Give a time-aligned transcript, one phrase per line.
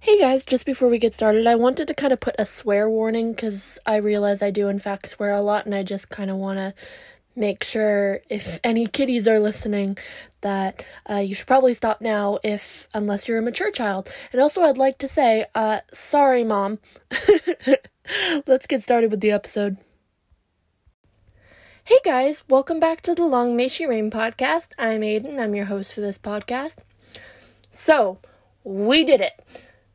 [0.00, 2.90] Hey guys, just before we get started, I wanted to kind of put a swear
[2.90, 6.30] warning because I realize I do, in fact, swear a lot, and I just kind
[6.30, 6.74] of want to
[7.34, 9.96] make sure if any kiddies are listening
[10.42, 14.08] that uh, you should probably stop now if unless you're a mature child.
[14.32, 16.78] And also i'd like to say uh, sorry mom.
[18.46, 19.78] Let's get started with the episode.
[21.84, 24.68] Hey guys welcome back to the long may she reign podcast.
[24.78, 25.40] I'm aiden.
[25.40, 26.76] I'm your host for this podcast.
[27.70, 28.18] So
[28.62, 29.32] we did it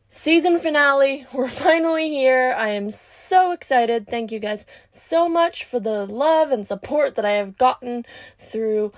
[0.09, 1.25] season finale.
[1.33, 2.53] We're finally here.
[2.57, 4.07] I am so excited.
[4.07, 8.05] Thank you guys so much for the love and support that I have gotten
[8.37, 8.91] through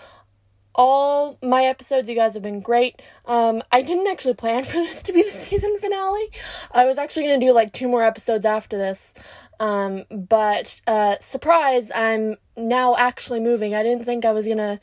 [0.73, 2.07] all my episodes.
[2.07, 3.01] You guys have been great.
[3.25, 6.31] Um, I didn't actually plan for this to be the season finale.
[6.71, 9.13] I was actually going to do like two more episodes after this.
[9.59, 13.75] Um, but uh, surprise, I'm now actually moving.
[13.75, 14.79] I didn't think I was going to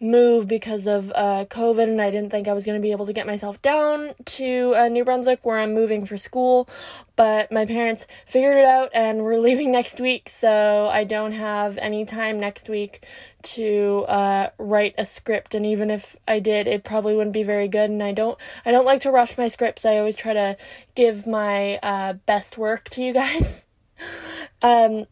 [0.00, 3.06] move because of uh, COVID, and I didn't think I was going to be able
[3.06, 6.68] to get myself down to uh, New Brunswick where I'm moving for school.
[7.16, 11.76] But my parents figured it out, and we're leaving next week, so I don't have
[11.78, 13.04] any time next week
[13.42, 15.54] to uh, write a script.
[15.54, 17.90] And even if I did, it probably wouldn't be very good.
[17.90, 19.84] And I don't, I don't like to rush my scripts.
[19.84, 20.56] I always try to
[20.94, 23.66] give my uh, best work to you guys.
[24.62, 25.06] um,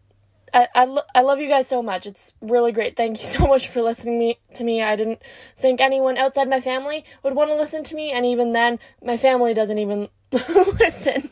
[0.53, 2.07] I, I, lo- I love you guys so much.
[2.07, 2.97] It's really great.
[2.97, 4.83] Thank you so much for listening me to me.
[4.83, 5.23] I didn't
[5.57, 9.17] think anyone outside my family would want to listen to me, and even then, my
[9.17, 11.31] family doesn't even listen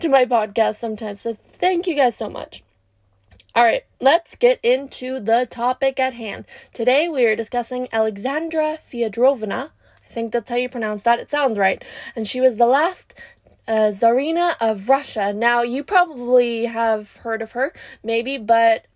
[0.00, 1.20] to my podcast sometimes.
[1.20, 2.62] So thank you guys so much.
[3.54, 6.44] All right, let's get into the topic at hand.
[6.72, 9.70] Today we are discussing Alexandra Feodorovna.
[10.04, 11.18] I think that's how you pronounce that.
[11.18, 11.82] It sounds right.
[12.14, 13.14] And she was the last
[13.68, 15.32] uh, Tsarina of Russia.
[15.32, 18.86] Now, you probably have heard of her, maybe, but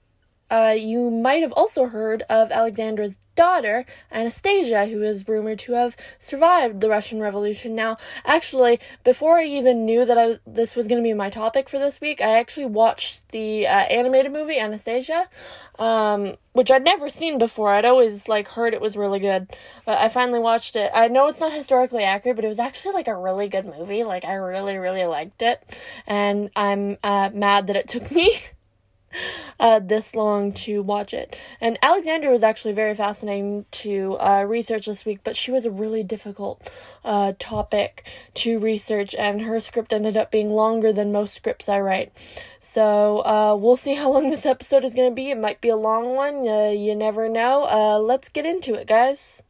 [0.52, 5.96] uh, you might have also heard of Alexandra's daughter, Anastasia, who is rumored to have
[6.18, 7.74] survived the Russian Revolution.
[7.74, 11.70] Now, actually, before I even knew that I, this was going to be my topic
[11.70, 15.26] for this week, I actually watched the uh, animated movie Anastasia,
[15.78, 17.70] um, which I'd never seen before.
[17.70, 19.48] I'd always like heard it was really good,
[19.86, 20.90] but I finally watched it.
[20.94, 24.04] I know it's not historically accurate, but it was actually like a really good movie.
[24.04, 25.62] Like I really, really liked it,
[26.06, 28.38] and I'm uh, mad that it took me.
[29.60, 31.36] uh, this long to watch it.
[31.60, 35.70] And Alexandra was actually very fascinating to uh, research this week, but she was a
[35.70, 36.70] really difficult
[37.04, 41.80] uh, topic to research, and her script ended up being longer than most scripts I
[41.80, 42.12] write.
[42.58, 45.30] So uh, we'll see how long this episode is going to be.
[45.30, 47.64] It might be a long one, uh, you never know.
[47.64, 49.42] Uh, let's get into it, guys.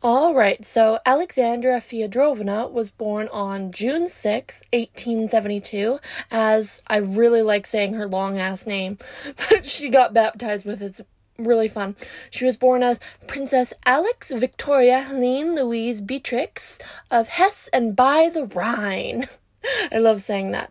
[0.00, 5.98] All right, so Alexandra Feodorovna was born on June 6, 1872,
[6.30, 8.98] as I really like saying her long ass name
[9.50, 10.80] that she got baptized with.
[10.80, 11.00] It's
[11.36, 11.96] really fun.
[12.30, 16.78] She was born as Princess Alex Victoria Helene Louise Beatrix
[17.10, 19.28] of Hesse and by the Rhine.
[19.92, 20.70] I love saying that.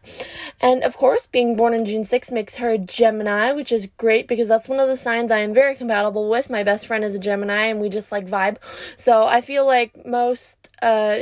[0.61, 4.27] And of course, being born on June 6 makes her a Gemini, which is great
[4.27, 6.49] because that's one of the signs I am very compatible with.
[6.49, 8.57] My best friend is a Gemini and we just like vibe.
[8.95, 11.19] So I feel like most uh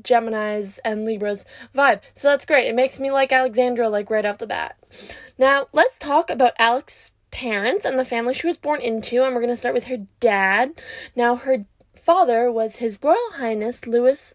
[0.00, 2.00] Geminis and Libras vibe.
[2.14, 2.66] So that's great.
[2.66, 4.76] It makes me like Alexandra like right off the bat.
[5.38, 9.40] Now, let's talk about Alex's parents and the family she was born into, and we're
[9.40, 10.80] going to start with her dad.
[11.16, 11.64] Now, her
[11.94, 14.34] father was His Royal Highness Louis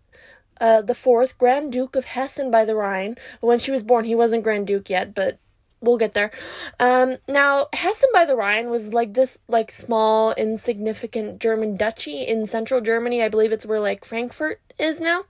[0.59, 3.15] uh, the fourth, Grand Duke of Hessen by the Rhine.
[3.41, 5.39] When she was born, he wasn't Grand Duke yet, but
[5.81, 6.31] we'll get there.
[6.79, 12.47] Um, now, Hessen by the Rhine was like this, like small, insignificant German duchy in
[12.47, 13.21] central Germany.
[13.21, 15.25] I believe it's where like Frankfurt is now.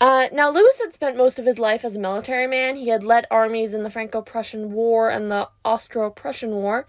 [0.00, 2.76] Uh, now, Louis had spent most of his life as a military man.
[2.76, 6.86] He had led armies in the Franco Prussian War and the Austro Prussian War.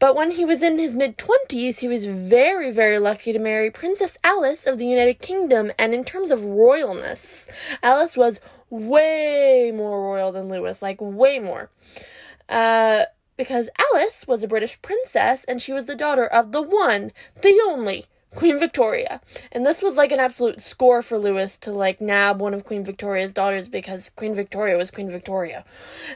[0.00, 3.70] But when he was in his mid 20s, he was very, very lucky to marry
[3.70, 5.70] Princess Alice of the United Kingdom.
[5.78, 7.48] And in terms of royalness,
[7.82, 11.70] Alice was way more royal than Louis, like way more.
[12.48, 13.04] Uh,
[13.36, 17.12] because Alice was a British princess and she was the daughter of the one,
[17.42, 19.20] the only, Queen Victoria.
[19.52, 22.84] And this was like an absolute score for Louis to like nab one of Queen
[22.84, 25.64] Victoria's daughters because Queen Victoria was Queen Victoria.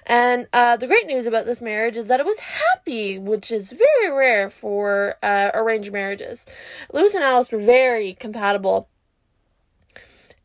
[0.07, 3.73] And uh, the great news about this marriage is that it was happy, which is
[3.73, 6.47] very rare for uh, arranged marriages.
[6.93, 8.89] Louis and Alice were very compatible.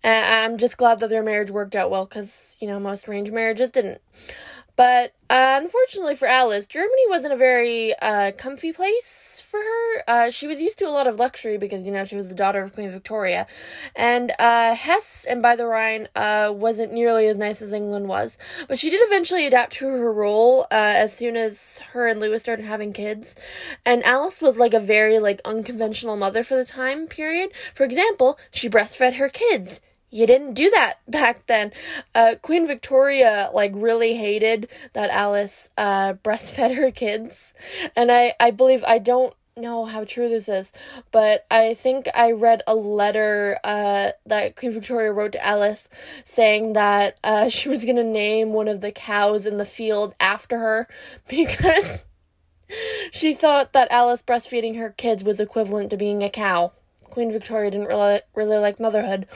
[0.04, 3.31] And I'm just glad that their marriage worked out well because, you know, most arranged
[3.31, 4.02] marriages didn't.
[4.75, 10.04] But uh, unfortunately for Alice, Germany wasn't a very uh, comfy place for her.
[10.08, 12.36] Uh, she was used to a lot of luxury because, you know, she was the
[12.36, 13.46] daughter of Queen Victoria.
[13.96, 18.38] And uh, Hesse and by the Rhine uh, wasn't nearly as nice as England was.
[18.68, 22.40] But she did eventually adapt to her role uh, as soon as her and Louis
[22.40, 23.36] started having kids.
[23.86, 27.52] And Alice was like a very like unconventional mother for the time period.
[27.76, 29.81] For example, she breastfed her kids
[30.13, 31.71] you didn't do that back then.
[32.13, 37.54] Uh, Queen Victoria like really hated that Alice uh, breastfed her kids,
[37.95, 40.71] and I I believe I don't know how true this is,
[41.12, 45.88] but I think I read a letter uh, that Queen Victoria wrote to Alice
[46.25, 50.57] saying that uh, she was gonna name one of the cows in the field after
[50.57, 50.88] her
[51.27, 52.06] because
[53.12, 56.71] she thought that Alice breastfeeding her kids was equivalent to being a cow.
[57.04, 59.27] Queen Victoria didn't really really like motherhood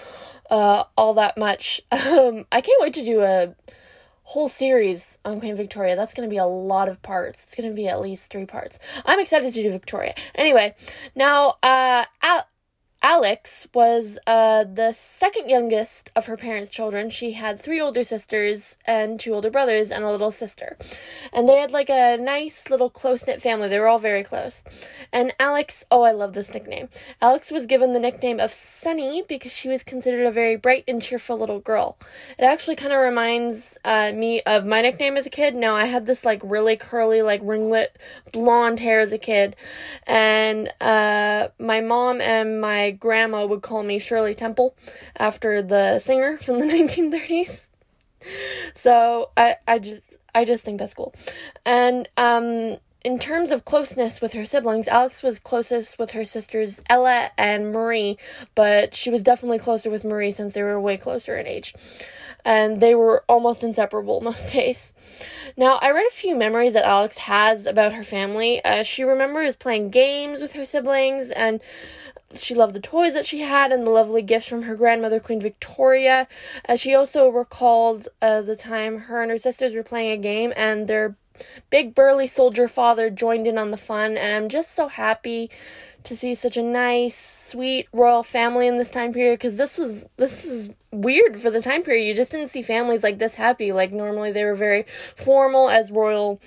[0.50, 1.82] uh, all that much.
[2.08, 3.54] Um, I can't wait to do a
[4.24, 5.96] whole series on Queen Victoria.
[5.96, 7.44] That's going to be a lot of parts.
[7.44, 8.80] It's going to be at least three parts.
[9.06, 10.16] I'm excited to do Victoria.
[10.36, 10.76] Anyway,
[11.16, 12.48] now, uh, Al-
[13.04, 17.10] Alex was uh, the second youngest of her parents' children.
[17.10, 20.78] She had three older sisters and two older brothers and a little sister.
[21.32, 23.70] And they had like a nice little close knit family.
[23.70, 24.64] They were all very close.
[25.14, 26.90] And Alex, oh, I love this nickname.
[27.22, 31.02] Alex was given the nickname of Sunny because she was considered a very bright and
[31.02, 31.98] cheerful little girl.
[32.40, 35.56] It actually kind of reminds uh, me of my nickname as a kid.
[35.56, 37.98] Now, I had this like really curly, like ringlet
[38.32, 39.56] blonde hair as a kid.
[40.08, 44.76] And uh, my mom and my grandma would call me Shirley Temple
[45.18, 47.68] after the singer from the 1930s.
[48.74, 51.14] So I I just I just think that's cool.
[51.66, 56.82] And um in terms of closeness with her siblings, Alex was closest with her sisters
[56.90, 58.18] Ella and Marie,
[58.54, 61.74] but she was definitely closer with Marie since they were way closer in age.
[62.44, 64.94] And they were almost inseparable most days.
[65.56, 68.64] Now, I read a few memories that Alex has about her family.
[68.66, 71.62] Uh, she remembers playing games with her siblings and
[72.34, 75.40] she loved the toys that she had and the lovely gifts from her grandmother, Queen
[75.40, 76.28] Victoria.
[76.68, 80.52] Uh, she also recalled uh, the time her and her sisters were playing a game
[80.56, 81.16] and their
[81.70, 84.18] big burly soldier father joined in on the fun.
[84.18, 85.50] And I'm just so happy
[86.04, 90.08] to see such a nice, sweet royal family in this time period because this was
[90.18, 92.06] this is weird for the time period.
[92.06, 93.72] You just didn't see families like this happy.
[93.72, 94.86] Like normally they were very
[95.16, 96.40] formal as royal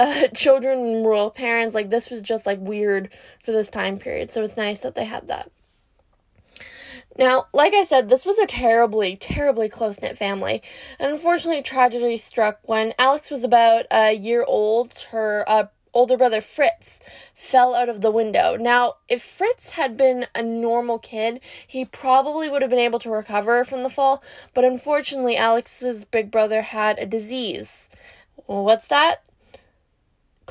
[0.00, 1.74] uh, children and royal parents.
[1.74, 3.10] Like this was just like weird
[3.44, 4.30] for this time period.
[4.30, 5.50] So it's nice that they had that.
[7.18, 10.62] Now, like I said, this was a terribly, terribly close knit family.
[10.98, 14.96] And unfortunately, tragedy struck when Alex was about a year old.
[15.10, 17.00] Her uh, older brother Fritz
[17.34, 18.56] fell out of the window.
[18.56, 23.10] Now, if Fritz had been a normal kid, he probably would have been able to
[23.10, 24.22] recover from the fall,
[24.54, 27.90] but unfortunately, Alex's big brother had a disease.
[28.46, 29.22] What's that?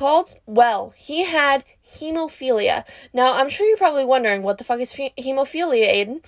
[0.00, 0.34] Called?
[0.46, 2.84] Well, he had hemophilia.
[3.12, 6.24] Now, I'm sure you're probably wondering what the fuck is hemophilia, Aiden?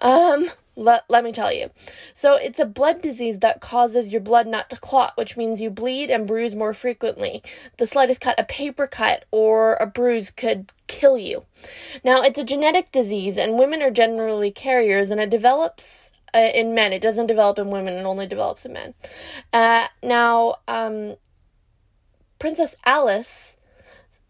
[0.00, 1.70] Um, let, let me tell you.
[2.14, 5.70] So, it's a blood disease that causes your blood not to clot, which means you
[5.70, 7.42] bleed and bruise more frequently.
[7.78, 11.46] The slightest cut, a paper cut, or a bruise could kill you.
[12.04, 16.74] Now, it's a genetic disease, and women are generally carriers, and it develops uh, in
[16.74, 16.92] men.
[16.92, 18.94] It doesn't develop in women, it only develops in men.
[19.52, 21.16] Uh, now, um,
[22.38, 23.56] Princess Alice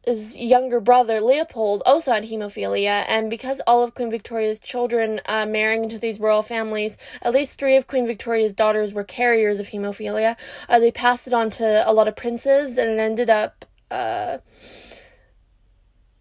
[0.06, 5.44] his younger brother Leopold also had hemophilia, and because all of Queen Victoria's children uh,
[5.44, 9.69] marrying into these royal families, at least three of Queen Victoria's daughters were carriers of
[9.69, 10.37] hemophilia.
[10.69, 13.64] Uh, they passed it on to a lot of princes, and it ended up.
[13.91, 14.38] Uh,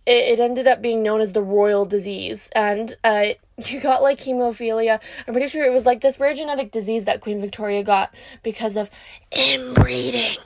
[0.08, 3.28] it, it ended up being known as the royal disease, and uh,
[3.68, 5.00] you got like hemophilia.
[5.28, 8.78] I'm pretty sure it was like this rare genetic disease that Queen Victoria got because
[8.78, 8.90] of
[9.32, 10.38] inbreeding.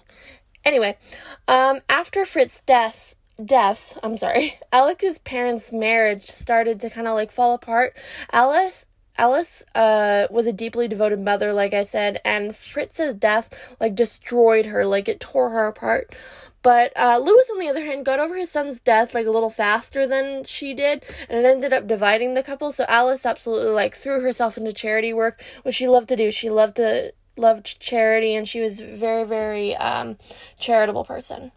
[0.64, 0.98] Anyway,
[1.48, 7.32] um, after Fritz's death, death, I'm sorry, Alex's parents' marriage started to kind of like
[7.32, 7.96] fall apart.
[8.32, 8.86] Alice
[9.18, 13.50] Alice uh, was a deeply devoted mother, like I said, and Fritz's death
[13.80, 16.16] like destroyed her, like it tore her apart.
[16.62, 19.50] But uh, Louis, on the other hand, got over his son's death like a little
[19.50, 22.72] faster than she did, and it ended up dividing the couple.
[22.72, 26.32] So Alice absolutely like threw herself into charity work, which she loved to do.
[26.32, 30.18] She loved to loved charity and she was very very um,
[30.60, 31.52] charitable person.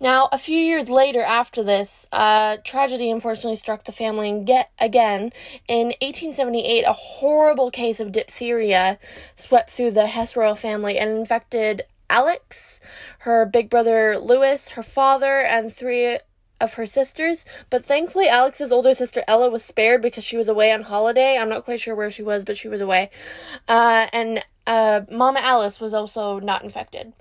[0.00, 4.70] Now a few years later after this uh, tragedy unfortunately struck the family and get
[4.78, 5.32] again.
[5.68, 8.98] In 1878 a horrible case of diphtheria
[9.36, 12.80] swept through the hesse royal family and infected alex
[13.20, 16.18] her big brother louis her father and three
[16.60, 20.72] of her sisters, but thankfully Alex's older sister Ella was spared because she was away
[20.72, 21.36] on holiday.
[21.36, 23.10] I'm not quite sure where she was, but she was away.
[23.68, 27.12] Uh, and uh, Mama Alice was also not infected.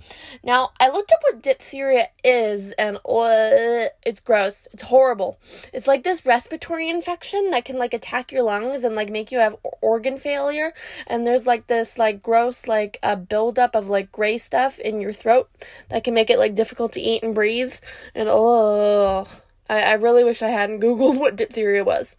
[0.44, 4.68] Now, I looked up what diphtheria is, and uh, it's gross.
[4.72, 5.40] It's horrible.
[5.74, 9.40] It's like this respiratory infection that can like attack your lungs and like make you
[9.40, 10.74] have organ failure.
[11.06, 15.02] And there's like this like gross like a uh, buildup of like gray stuff in
[15.02, 15.50] your throat
[15.90, 17.76] that can make it like difficult to eat and breathe.
[18.16, 19.28] And oh,
[19.70, 22.16] I, I really wish I hadn't googled what diphtheria was.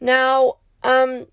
[0.00, 1.26] Now, um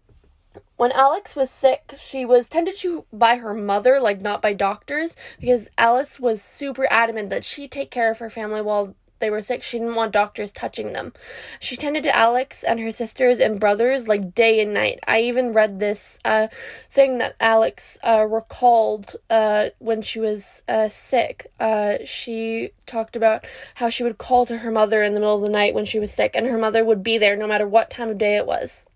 [0.78, 5.16] when Alex was sick, she was tended to by her mother, like not by doctors,
[5.40, 9.42] because Alice was super adamant that she take care of her family while they were
[9.42, 9.64] sick.
[9.64, 11.14] She didn't want doctors touching them.
[11.62, 15.00] She tended to Alex and her sisters and brothers like day and night.
[15.08, 16.48] I even read this uh,
[16.92, 21.50] thing that Alex uh, recalled uh, when she was uh, sick.
[21.60, 25.42] Uh, she talked about how she would call to her mother in the middle of
[25.42, 27.90] the night when she was sick, and her mother would be there no matter what
[27.90, 28.88] time of day it was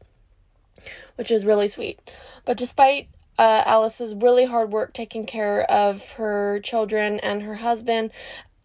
[1.16, 2.00] which is really sweet.
[2.46, 3.08] But despite
[3.38, 8.12] uh, Alice's really hard work taking care of her children and her husband,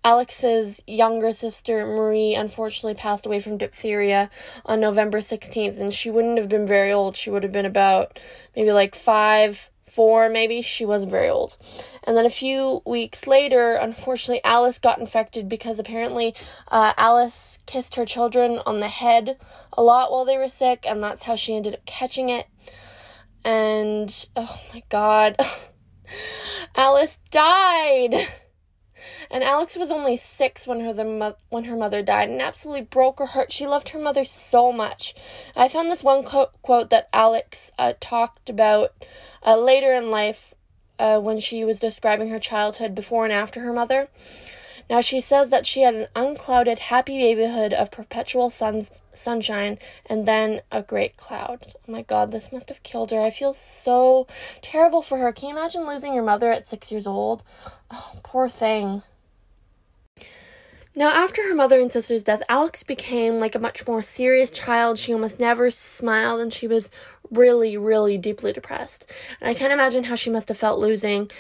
[0.04, 4.28] Alex's younger sister Marie unfortunately passed away from diphtheria
[4.66, 7.16] on November 16th, and she wouldn't have been very old.
[7.16, 8.18] She would have been about
[8.54, 10.60] maybe like five, four, maybe.
[10.60, 11.56] She wasn't very old.
[12.02, 16.34] And then a few weeks later, unfortunately, Alice got infected because apparently
[16.68, 19.38] uh, Alice kissed her children on the head
[19.72, 22.46] a lot while they were sick, and that's how she ended up catching it.
[23.44, 25.36] And oh my god,
[26.76, 28.28] Alice died.
[29.30, 32.82] And Alex was only six when her the mo- when her mother died, and absolutely
[32.82, 33.52] broke her heart.
[33.52, 35.14] She loved her mother so much.
[35.56, 38.92] I found this one co- quote that Alex uh, talked about
[39.44, 40.54] uh, later in life
[40.98, 44.08] uh, when she was describing her childhood before and after her mother.
[44.90, 50.26] Now she says that she had an unclouded, happy babyhood of perpetual sun- sunshine and
[50.26, 51.64] then a great cloud.
[51.74, 53.20] Oh my god, this must have killed her.
[53.20, 54.26] I feel so
[54.60, 55.32] terrible for her.
[55.32, 57.42] Can you imagine losing your mother at six years old?
[57.90, 59.02] Oh, poor thing.
[60.96, 64.96] Now, after her mother and sister's death, Alex became like a much more serious child.
[64.96, 66.90] She almost never smiled and she was
[67.32, 69.10] really, really deeply depressed.
[69.40, 71.30] And I can't imagine how she must have felt losing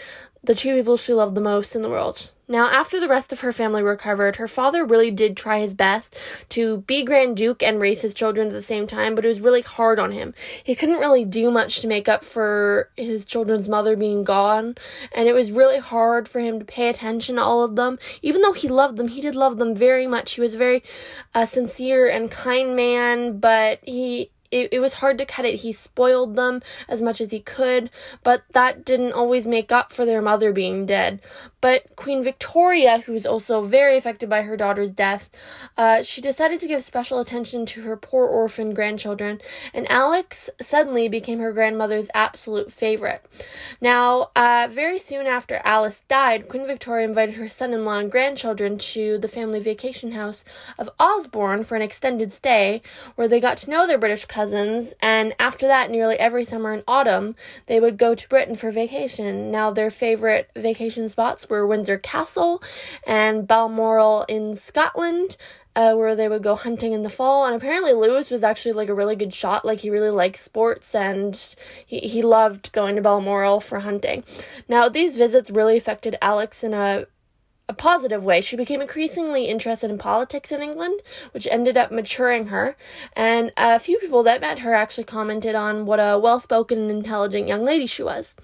[0.44, 2.32] the two people she loved the most in the world.
[2.46, 6.14] Now, after the rest of her family recovered, her father really did try his best
[6.50, 9.40] to be Grand Duke and raise his children at the same time, but it was
[9.40, 10.34] really hard on him.
[10.62, 14.76] He couldn't really do much to make up for his children's mother being gone,
[15.12, 17.98] and it was really hard for him to pay attention to all of them.
[18.20, 20.32] Even though he loved them, he did love them very much.
[20.32, 20.82] He was a very
[21.34, 25.60] uh, sincere and kind man, but he it, it was hard to cut it.
[25.60, 27.90] He spoiled them as much as he could,
[28.22, 31.20] but that didn't always make up for their mother being dead.
[31.60, 35.30] But Queen Victoria, who was also very affected by her daughter's death,
[35.76, 39.40] uh, she decided to give special attention to her poor orphan grandchildren,
[39.72, 43.24] and Alex suddenly became her grandmother's absolute favorite.
[43.80, 48.12] Now, uh, very soon after Alice died, Queen Victoria invited her son in law and
[48.12, 50.44] grandchildren to the family vacation house
[50.78, 52.82] of Osborne for an extended stay,
[53.16, 56.84] where they got to know their British cousins, and after that, nearly every summer and
[56.86, 57.36] autumn,
[57.66, 59.50] they would go to Britain for vacation.
[59.50, 62.62] Now, their favorite vacation spots were were Windsor Castle
[63.06, 65.36] and Balmoral in Scotland.
[65.76, 67.44] Uh, where they would go hunting in the fall.
[67.44, 69.64] And apparently, Louis was actually like a really good shot.
[69.64, 71.34] Like, he really liked sports and
[71.84, 74.22] he, he loved going to Balmoral for hunting.
[74.68, 77.06] Now, these visits really affected Alex in a
[77.66, 78.40] a positive way.
[78.40, 81.00] She became increasingly interested in politics in England,
[81.32, 82.76] which ended up maturing her.
[83.14, 86.90] And a few people that met her actually commented on what a well spoken and
[86.90, 88.36] intelligent young lady she was.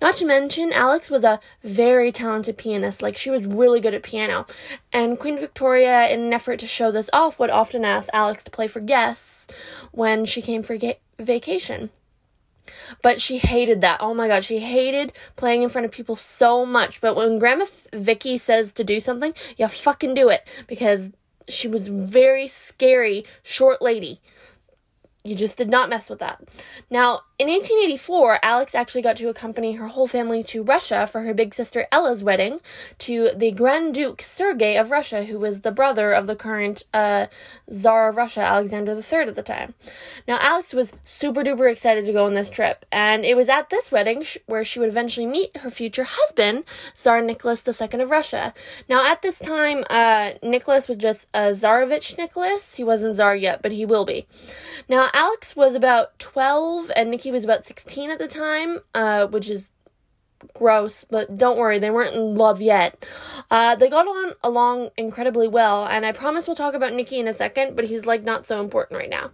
[0.00, 3.02] Not to mention, Alex was a very talented pianist.
[3.02, 4.46] Like, she was really good at piano.
[4.92, 8.50] And Queen Victoria, in an effort to show this off, would often ask Alex to
[8.50, 9.46] play for guests
[9.90, 11.90] when she came for ga- vacation.
[13.02, 13.98] But she hated that.
[14.00, 17.00] Oh my god, she hated playing in front of people so much.
[17.00, 21.12] But when Grandma Vicky says to do something, you fucking do it because
[21.48, 24.20] she was very scary short lady.
[25.24, 26.42] You just did not mess with that.
[26.90, 31.34] Now, in 1884, Alex actually got to accompany her whole family to Russia for her
[31.34, 32.60] big sister Ella's wedding
[32.98, 37.26] to the Grand Duke Sergei of Russia, who was the brother of the current uh,
[37.68, 39.74] Tsar of Russia, Alexander III, at the time.
[40.28, 43.70] Now, Alex was super duper excited to go on this trip, and it was at
[43.70, 46.62] this wedding sh- where she would eventually meet her future husband,
[46.94, 48.54] Tsar Nicholas II of Russia.
[48.88, 52.76] Now, at this time, uh, Nicholas was just a Tsarevich Nicholas.
[52.76, 54.28] He wasn't Tsar yet, but he will be.
[54.88, 59.48] Now, Alex was about 12 and Nikki was about 16 at the time, uh, which
[59.50, 59.72] is
[60.54, 63.04] gross, but don't worry, they weren't in love yet.
[63.50, 67.28] Uh, they got on along incredibly well, and I promise we'll talk about Nikki in
[67.28, 69.30] a second, but he's like not so important right now.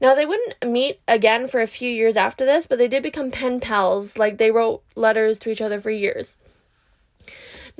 [0.00, 3.30] Now, they wouldn't meet again for a few years after this, but they did become
[3.30, 6.36] pen pals, like they wrote letters to each other for years.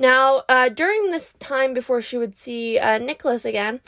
[0.01, 3.81] Now, uh, during this time before she would see uh, Nicholas again,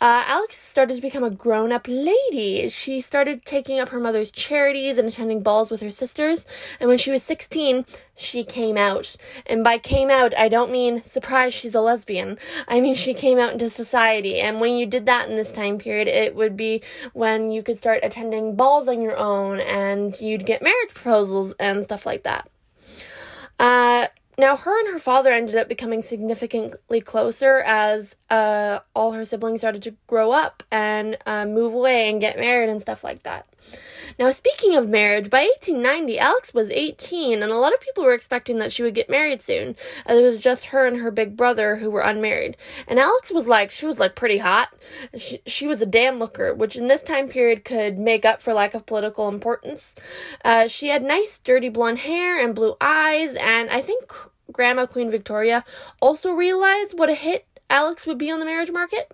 [0.00, 2.68] uh, Alex started to become a grown up lady.
[2.68, 6.46] She started taking up her mother's charities and attending balls with her sisters.
[6.78, 9.16] And when she was 16, she came out.
[9.44, 12.38] And by came out, I don't mean surprise she's a lesbian.
[12.68, 14.38] I mean she came out into society.
[14.38, 16.80] And when you did that in this time period, it would be
[17.12, 21.82] when you could start attending balls on your own and you'd get marriage proposals and
[21.82, 22.48] stuff like that.
[23.58, 24.06] Uh,
[24.38, 29.60] now, her and her father ended up becoming significantly closer as uh, all her siblings
[29.60, 33.46] started to grow up and uh, move away and get married and stuff like that.
[34.18, 38.14] Now, speaking of marriage, by 1890, Alex was 18, and a lot of people were
[38.14, 41.36] expecting that she would get married soon, as it was just her and her big
[41.36, 42.56] brother who were unmarried.
[42.86, 44.68] And Alex was like, she was like pretty hot.
[45.16, 48.52] She, she was a damn looker, which in this time period could make up for
[48.52, 49.94] lack of political importance.
[50.44, 54.12] Uh, she had nice, dirty blonde hair and blue eyes, and I think
[54.52, 55.64] Grandma Queen Victoria
[56.00, 59.12] also realized what a hit Alex would be on the marriage market.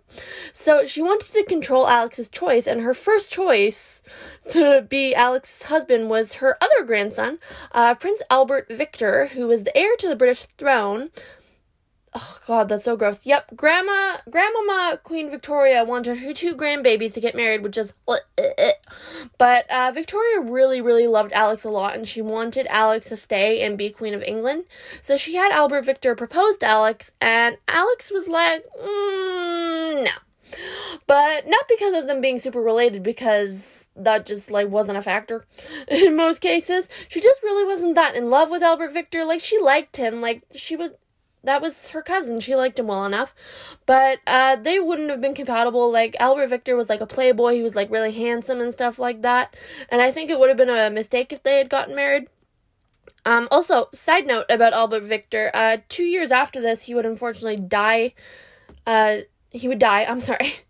[0.52, 4.02] So she wanted to control Alex's choice, and her first choice
[4.50, 7.38] to be Alex's husband was her other grandson,
[7.72, 11.10] uh, Prince Albert Victor, who was the heir to the British throne
[12.14, 13.24] Oh god, that's so gross.
[13.24, 17.94] Yep, grandma, grandmama Queen Victoria wanted her two grandbabies to get married, which is,
[19.38, 23.62] but uh, Victoria really, really loved Alex a lot, and she wanted Alex to stay
[23.62, 24.64] and be Queen of England.
[25.00, 30.10] So she had Albert Victor propose to Alex, and Alex was like, mm, no.
[31.06, 35.46] But not because of them being super related, because that just like wasn't a factor
[35.88, 36.90] in most cases.
[37.08, 39.24] She just really wasn't that in love with Albert Victor.
[39.24, 40.92] Like she liked him, like she was
[41.44, 42.40] that was her cousin.
[42.40, 43.34] She liked him well enough.
[43.86, 45.90] But uh, they wouldn't have been compatible.
[45.90, 47.54] Like, Albert Victor was like a playboy.
[47.54, 49.56] He was like really handsome and stuff like that.
[49.88, 52.28] And I think it would have been a mistake if they had gotten married.
[53.24, 55.50] Um, also, side note about Albert Victor.
[55.54, 58.14] Uh, two years after this, he would unfortunately die.
[58.86, 59.18] Uh,
[59.50, 60.04] he would die.
[60.04, 60.52] I'm sorry.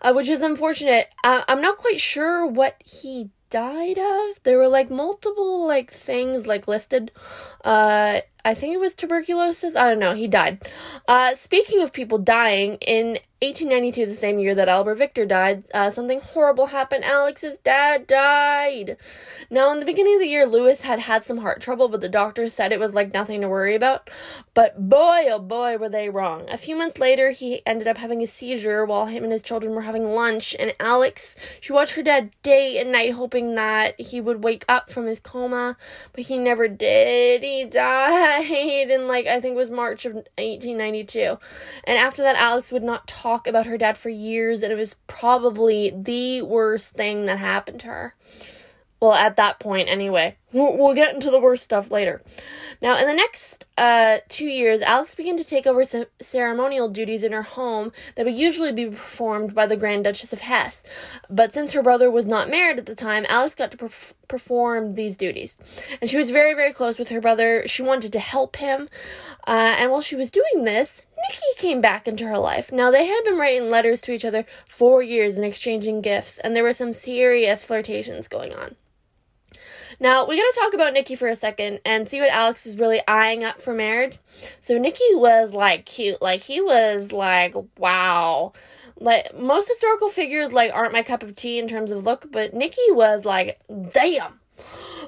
[0.00, 1.12] Uh, which is unfortunate.
[1.24, 4.42] Uh, I'm not quite sure what he died of.
[4.44, 7.10] There were like multiple like things like listed.
[7.64, 9.76] Uh I think it was tuberculosis.
[9.76, 10.14] I don't know.
[10.14, 10.62] He died.
[11.06, 15.90] Uh, speaking of people dying, in 1892, the same year that Albert Victor died, uh,
[15.90, 17.04] something horrible happened.
[17.04, 18.98] Alex's dad died.
[19.48, 22.08] Now, in the beginning of the year, Louis had had some heart trouble, but the
[22.08, 24.10] doctor said it was like nothing to worry about.
[24.52, 26.44] But boy, oh boy, were they wrong.
[26.50, 29.74] A few months later, he ended up having a seizure while him and his children
[29.74, 34.20] were having lunch, and Alex, she watched her dad day and night, hoping that he
[34.20, 35.78] would wake up from his coma,
[36.12, 37.42] but he never did.
[37.42, 38.29] He died
[38.90, 41.38] in like, I think it was March of 1892.
[41.84, 44.94] And after that, Alex would not talk about her dad for years, and it was
[45.06, 48.14] probably the worst thing that happened to her.
[49.00, 50.36] Well, at that point, anyway.
[50.52, 52.22] We'll, get into the worst stuff later.
[52.82, 57.22] Now, in the next uh, two years, Alex began to take over some ceremonial duties
[57.22, 60.82] in her home that would usually be performed by the Grand Duchess of Hesse.
[61.28, 64.92] But since her brother was not married at the time, Alex got to perf- perform
[64.92, 65.56] these duties.
[66.00, 67.62] And she was very, very close with her brother.
[67.68, 68.88] She wanted to help him.
[69.46, 72.72] Uh, and while she was doing this, Nikki came back into her life.
[72.72, 76.56] Now, they had been writing letters to each other for years and exchanging gifts, and
[76.56, 78.74] there were some serious flirtations going on.
[80.00, 83.02] Now, we gotta talk about Nikki for a second and see what Alex is really
[83.06, 84.18] eyeing up for marriage.
[84.60, 86.22] So, Nikki was like cute.
[86.22, 88.54] Like, he was like, wow.
[88.98, 92.54] Like, most historical figures, like, aren't my cup of tea in terms of look, but
[92.54, 93.60] Nikki was like,
[93.90, 94.40] damn.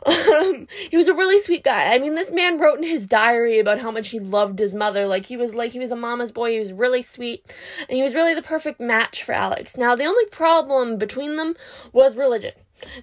[0.05, 1.95] Um, he was a really sweet guy.
[1.95, 5.07] I mean, this man wrote in his diary about how much he loved his mother.
[5.07, 6.53] Like, he was like, he was a mama's boy.
[6.53, 7.45] He was really sweet.
[7.89, 9.77] And he was really the perfect match for Alex.
[9.77, 11.55] Now, the only problem between them
[11.93, 12.53] was religion.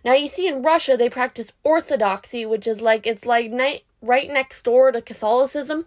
[0.03, 4.29] Now, you see, in Russia, they practice Orthodoxy, which is like, it's like ni- right
[4.29, 5.85] next door to Catholicism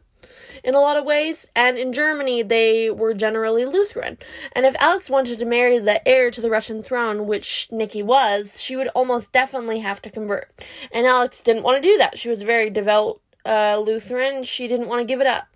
[0.62, 1.50] in a lot of ways.
[1.54, 4.18] And in Germany, they were generally Lutheran.
[4.52, 8.60] And if Alex wanted to marry the heir to the Russian throne, which Nikki was,
[8.60, 10.50] she would almost definitely have to convert.
[10.92, 12.18] And Alex didn't want to do that.
[12.18, 14.42] She was very devout uh, Lutheran.
[14.42, 15.48] She didn't want to give it up.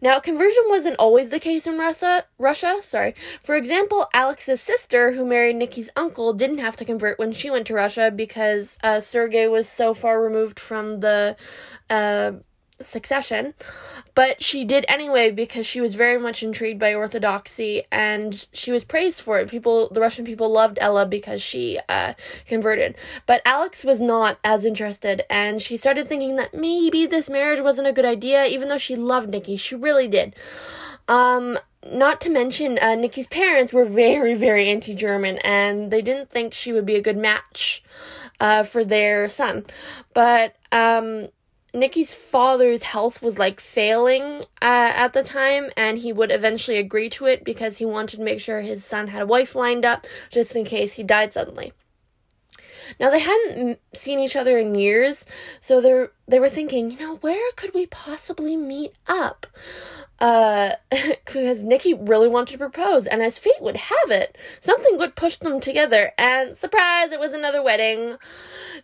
[0.00, 2.24] Now, conversion wasn't always the case in Russia.
[2.38, 3.14] Russia, sorry.
[3.42, 7.66] For example, Alex's sister, who married Nikki's uncle, didn't have to convert when she went
[7.68, 11.36] to Russia because uh, Sergei was so far removed from the
[11.90, 12.32] uh,
[12.80, 13.54] succession,
[14.14, 18.84] but she did anyway because she was very much intrigued by orthodoxy and she was
[18.84, 19.48] praised for it.
[19.48, 22.14] People, the Russian people loved Ella because she uh,
[22.46, 22.96] converted.
[23.26, 27.88] But Alex was not as interested and she started thinking that maybe this marriage wasn't
[27.88, 29.56] a good idea, even though she loved Nikki.
[29.56, 30.36] She really did.
[31.08, 31.58] Um,
[31.90, 36.52] not to mention, uh, Nikki's parents were very, very anti German and they didn't think
[36.52, 37.82] she would be a good match
[38.40, 39.64] uh, for their son.
[40.14, 41.28] But um,
[41.76, 47.10] Nikki's father's health was like failing uh, at the time, and he would eventually agree
[47.10, 50.06] to it because he wanted to make sure his son had a wife lined up
[50.30, 51.72] just in case he died suddenly.
[52.98, 55.26] Now they hadn't seen each other in years,
[55.60, 59.46] so they they were thinking, you know, where could we possibly meet up?
[60.18, 65.14] Uh, because Nikki really wanted to propose, and as fate would have it, something would
[65.16, 66.12] push them together.
[66.18, 68.16] And surprise, it was another wedding.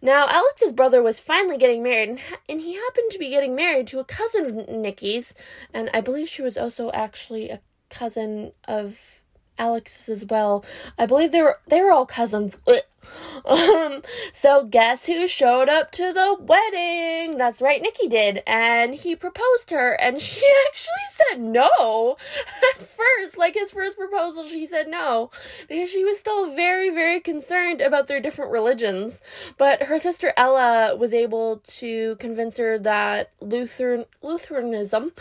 [0.03, 3.55] Now Alex's brother was finally getting married, and, ha- and he happened to be getting
[3.55, 5.35] married to a cousin of Nikki's,
[5.73, 9.23] and I believe she was also actually a cousin of
[9.59, 10.65] Alex's as well.
[10.99, 12.59] I believe they were they were all cousins.
[13.45, 17.39] Um, so guess who showed up to the wedding?
[17.39, 22.17] That's right, Nikki did, and he proposed to her, and she actually said no
[22.75, 23.39] at first.
[23.39, 25.31] Like his first proposal, she said no
[25.69, 29.21] because she was still very, very concerned about their different religions.
[29.59, 35.13] But her sister Ella was able to convince her that Lutheran Lutheranism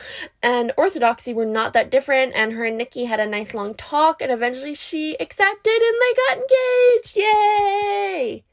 [0.44, 4.22] and Orthodoxy were not that different, and her and Nikki had a nice long talk,
[4.22, 7.18] and eventually she accepted, and they got engaged.
[7.18, 7.71] Yay!
[7.72, 8.44] Yay!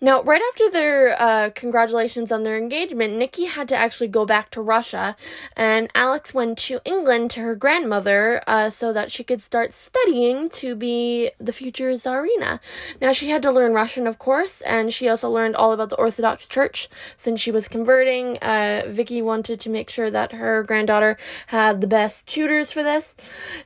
[0.00, 4.48] Now, right after their uh, congratulations on their engagement, Nikki had to actually go back
[4.50, 5.16] to Russia,
[5.56, 10.48] and Alex went to England to her grandmother uh, so that she could start studying
[10.50, 12.60] to be the future Tsarina.
[13.00, 15.96] Now, she had to learn Russian, of course, and she also learned all about the
[15.96, 18.38] Orthodox Church since she was converting.
[18.38, 21.16] Uh, Vicky wanted to make sure that her granddaughter
[21.48, 23.16] had the best tutors for this.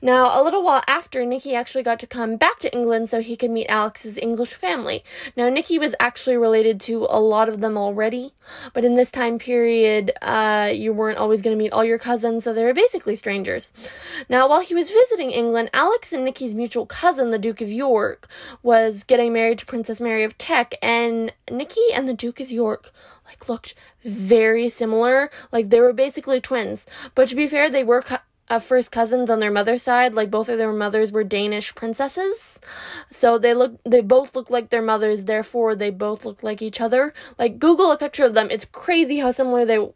[0.01, 3.37] Now, a little while after, Nikki actually got to come back to England so he
[3.37, 5.05] could meet Alex's English family.
[5.37, 8.33] Now, Nikki was actually actually related to a lot of them already,
[8.75, 12.45] but in this time period, uh, you weren't always going to meet all your cousins,
[12.45, 13.73] so they were basically strangers.
[14.29, 18.29] Now, while he was visiting England, Alex and Nikki's mutual cousin, the Duke of York,
[18.63, 22.93] was getting married to Princess Mary of Teck, and Nikki and the Duke of York
[23.27, 25.29] like looked very similar.
[25.51, 26.87] Like they were basically twins.
[27.17, 28.05] But to be fair, they were
[28.53, 30.13] uh, first cousins on their mother's side.
[30.13, 32.61] Like both of their mothers were Danish princesses,
[33.11, 35.25] so they look they both look like their mothers.
[35.25, 37.15] Therefore, they both look like each other.
[37.39, 38.49] Like Google a picture of them.
[38.51, 39.89] It's crazy how similar they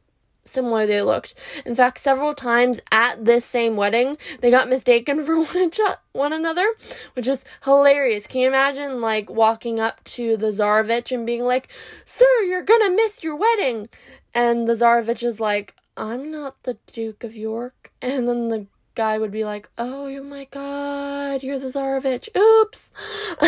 [0.45, 1.35] similar they looked.
[1.66, 5.71] In fact, several times at this same wedding, they got mistaken for one,
[6.12, 6.66] one another,
[7.14, 8.27] which is hilarious.
[8.27, 11.69] Can you imagine, like, walking up to the Tsarevich and being like,
[12.05, 13.88] Sir, you're gonna miss your wedding?
[14.33, 17.92] And the Tsarevich is like, I'm not the Duke of York.
[18.02, 22.28] And then the guy would be like, Oh my god, you're the Tsarevich.
[22.37, 22.90] Oops.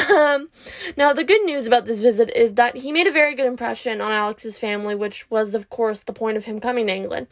[0.08, 0.48] Um,
[0.96, 4.00] now, the good news about this visit is that he made a very good impression
[4.00, 7.26] on Alex's family, which was, of course, the point of him coming to England.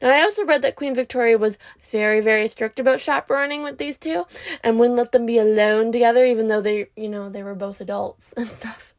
[0.00, 1.58] Now, I also read that Queen Victoria was
[1.90, 4.26] very, very strict about chaperoning with these two
[4.62, 7.80] and wouldn't let them be alone together, even though they, you know, they were both
[7.80, 8.89] adults and stuff.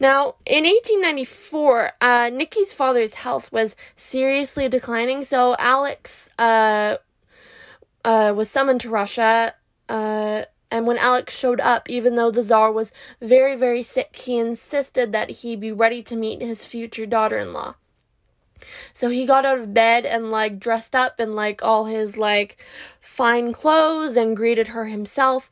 [0.00, 6.96] Now, in 1894, uh, Nikki's father's health was seriously declining, so Alex uh,
[8.04, 9.54] uh, was summoned to Russia.
[9.88, 14.38] Uh, and when Alex showed up, even though the Tsar was very, very sick, he
[14.38, 17.74] insisted that he be ready to meet his future daughter in law.
[18.92, 22.56] So he got out of bed and like dressed up in like all his like
[23.00, 25.50] fine clothes and greeted her himself.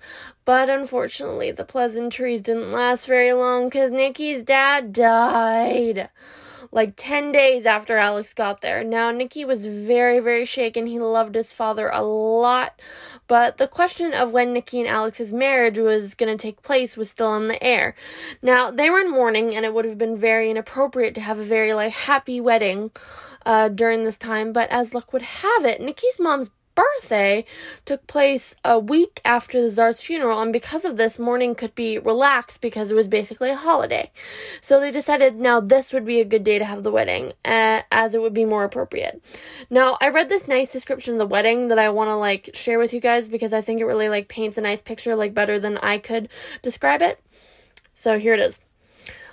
[0.51, 6.11] But unfortunately, the pleasantries didn't last very long because Nikki's dad died
[6.73, 8.83] like 10 days after Alex got there.
[8.83, 10.89] Now, Nikki was very, very shaken.
[10.89, 12.81] He loved his father a lot,
[13.29, 17.09] but the question of when Nikki and Alex's marriage was going to take place was
[17.09, 17.95] still in the air.
[18.43, 21.45] Now, they were in mourning, and it would have been very inappropriate to have a
[21.45, 22.91] very, like, happy wedding
[23.47, 27.45] uh, during this time, but as luck would have it, Nikki's mom's birthday
[27.85, 31.99] took place a week after the Tsar's funeral, and because of this, mourning could be
[31.99, 34.11] relaxed because it was basically a holiday.
[34.61, 37.83] So they decided now this would be a good day to have the wedding, uh,
[37.91, 39.23] as it would be more appropriate.
[39.69, 42.79] Now, I read this nice description of the wedding that I want to like share
[42.79, 45.59] with you guys because I think it really like paints a nice picture, like better
[45.59, 46.29] than I could
[46.63, 47.21] describe it.
[47.93, 48.61] So here it is.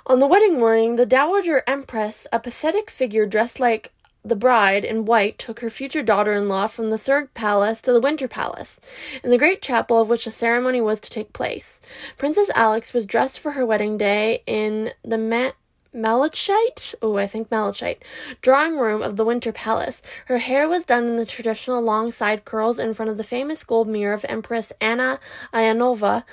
[0.09, 3.91] On the wedding morning, the Dowager Empress, a pathetic figure dressed like
[4.23, 7.93] the bride, in white, took her future daughter in law from the Surg Palace to
[7.93, 8.79] the Winter Palace,
[9.23, 11.81] in the great chapel of which the ceremony was to take place.
[12.17, 15.51] Princess Alex was dressed for her wedding day in the ma-
[15.97, 18.03] Malachite, oh, I think Malachite,
[18.43, 20.03] drawing room of the Winter Palace.
[20.25, 23.63] Her hair was done in the traditional long side curls in front of the famous
[23.63, 25.19] gold mirror of Empress Anna
[25.51, 26.23] Ioannovna,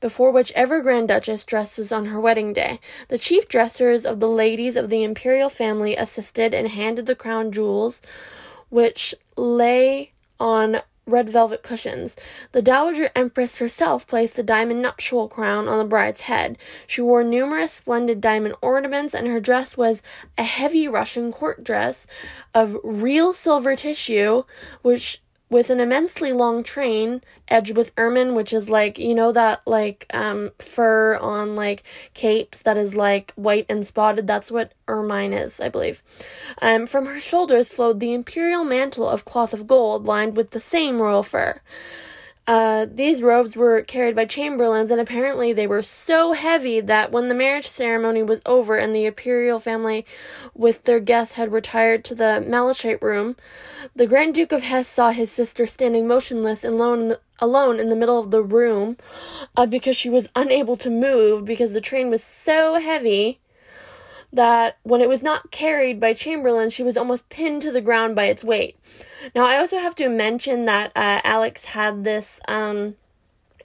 [0.00, 2.80] before which every Grand Duchess dresses on her wedding day.
[3.06, 7.52] The chief dressers of the ladies of the imperial family assisted and handed the crown
[7.52, 8.02] jewels,
[8.70, 10.82] which lay on
[11.12, 12.16] red velvet cushions.
[12.52, 16.58] The Dowager Empress herself placed the diamond nuptial crown on the bride's head.
[16.86, 20.02] She wore numerous splendid diamond ornaments, and her dress was
[20.36, 22.06] a heavy Russian court dress
[22.54, 24.44] of real silver tissue,
[24.80, 25.20] which
[25.52, 30.06] with an immensely long train edged with ermine which is like you know that like
[30.12, 31.84] um fur on like
[32.14, 34.26] capes that is like white and spotted?
[34.26, 36.02] That's what ermine is i believe.
[36.60, 40.60] Um from her shoulders flowed the imperial mantle of cloth of gold lined with the
[40.60, 41.60] same royal fur
[42.46, 47.28] uh, these robes were carried by chamberlains, and apparently they were so heavy that when
[47.28, 50.04] the marriage ceremony was over and the imperial family
[50.54, 53.36] with their guests had retired to the Malachite room,
[53.94, 57.78] the Grand Duke of Hesse saw his sister standing motionless and alone in the, alone
[57.78, 58.96] in the middle of the room
[59.56, 63.38] uh, because she was unable to move because the train was so heavy
[64.32, 68.16] that when it was not carried by Chamberlain, she was almost pinned to the ground
[68.16, 68.78] by its weight.
[69.34, 72.40] Now, I also have to mention that uh, Alex had this.
[72.48, 72.96] Um,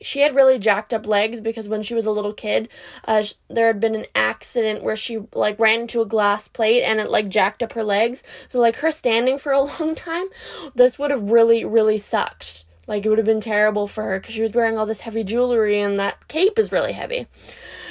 [0.02, 2.70] she had really jacked up legs because when she was a little kid,
[3.06, 6.84] uh, sh- there had been an accident where she like ran into a glass plate
[6.84, 8.24] and it like jacked up her legs.
[8.48, 10.28] So like her standing for a long time,
[10.76, 12.67] this would have really really sucked.
[12.88, 15.24] Like it would have been terrible for her because she was wearing all this heavy
[15.24, 17.28] jewelry and that cape is really heavy.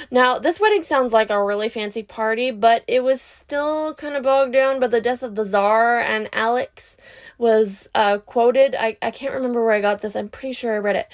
[0.09, 4.23] Now, this wedding sounds like a really fancy party, but it was still kind of
[4.23, 6.97] bogged down by the death of the Tsar, and Alex
[7.37, 8.73] was uh, quoted.
[8.73, 11.07] I, I can't remember where I got this, I'm pretty sure I read it.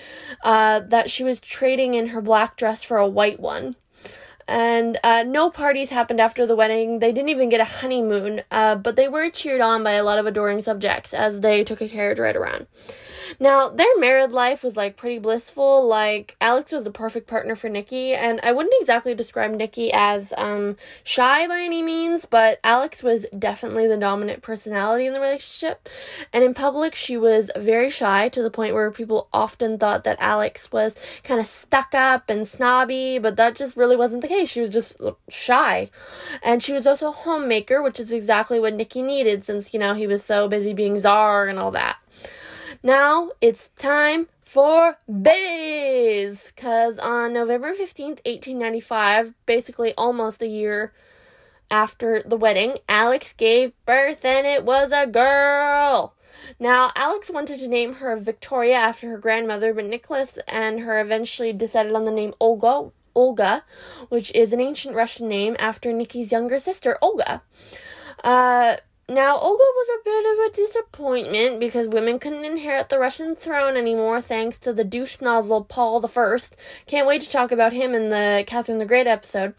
[0.44, 3.76] Uh, that she was trading in her black dress for a white one.
[4.48, 7.00] And uh, no parties happened after the wedding.
[7.00, 10.20] They didn't even get a honeymoon, uh, but they were cheered on by a lot
[10.20, 12.68] of adoring subjects as they took a carriage ride around.
[13.40, 15.86] Now, their married life was like pretty blissful.
[15.88, 20.34] Like, Alex was the perfect partner for Nikki, and I wouldn't exactly describe Nikki as
[20.38, 25.90] um, shy by any means, but Alex was definitely the dominant personality in the relationship.
[26.32, 30.18] And in public, she was very shy to the point where people often thought that
[30.20, 34.50] Alex was kind of stuck up and snobby, but that just really wasn't the case.
[34.50, 34.98] She was just
[35.30, 35.90] shy.
[36.42, 39.94] And she was also a homemaker, which is exactly what Nikki needed since, you know,
[39.94, 41.98] he was so busy being czar and all that.
[42.86, 46.52] Now it's time for babies!
[46.54, 50.92] Because on November 15th, 1895, basically almost a year
[51.72, 56.14] after the wedding, Alex gave birth and it was a girl.
[56.60, 61.54] Now, Alex wanted to name her Victoria after her grandmother, but Nicholas and her eventually
[61.54, 63.64] decided on the name Olga, Olga,
[64.10, 67.44] which is an ancient Russian name after Nikki's younger sister, Olga.
[68.26, 68.76] Uh,
[69.14, 73.78] now, Olga was a bit of a disappointment because women couldn't inherit the Russian throne
[73.78, 76.38] anymore thanks to the douche nozzle Paul I.
[76.88, 79.54] Can't wait to talk about him in the Catherine the Great episode.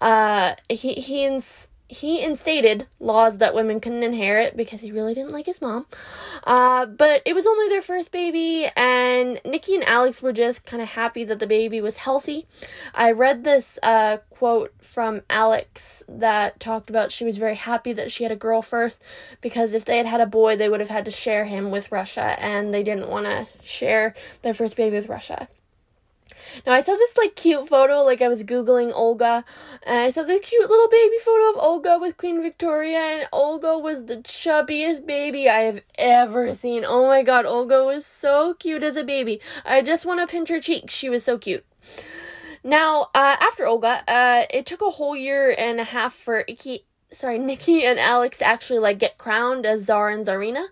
[0.00, 5.32] Uh, he, he ins- he instated laws that women couldn't inherit because he really didn't
[5.32, 5.86] like his mom.
[6.44, 10.80] Uh, but it was only their first baby, and Nikki and Alex were just kind
[10.80, 12.46] of happy that the baby was healthy.
[12.94, 18.12] I read this uh, quote from Alex that talked about she was very happy that
[18.12, 19.02] she had a girl first
[19.40, 21.90] because if they had had a boy, they would have had to share him with
[21.90, 25.48] Russia, and they didn't want to share their first baby with Russia.
[26.66, 29.44] Now I saw this like cute photo, like I was googling Olga,
[29.82, 33.78] and I saw this cute little baby photo of Olga with Queen Victoria, and Olga
[33.78, 36.84] was the chubbiest baby I have ever seen.
[36.84, 39.40] Oh my god, Olga was so cute as a baby.
[39.64, 40.94] I just want to pinch her cheeks.
[40.94, 41.64] She was so cute.
[42.62, 46.44] Now, uh, after Olga, uh, it took a whole year and a half for
[47.12, 50.66] sorry, Nikki and Alex actually like get crowned as Tsar and Tsarina.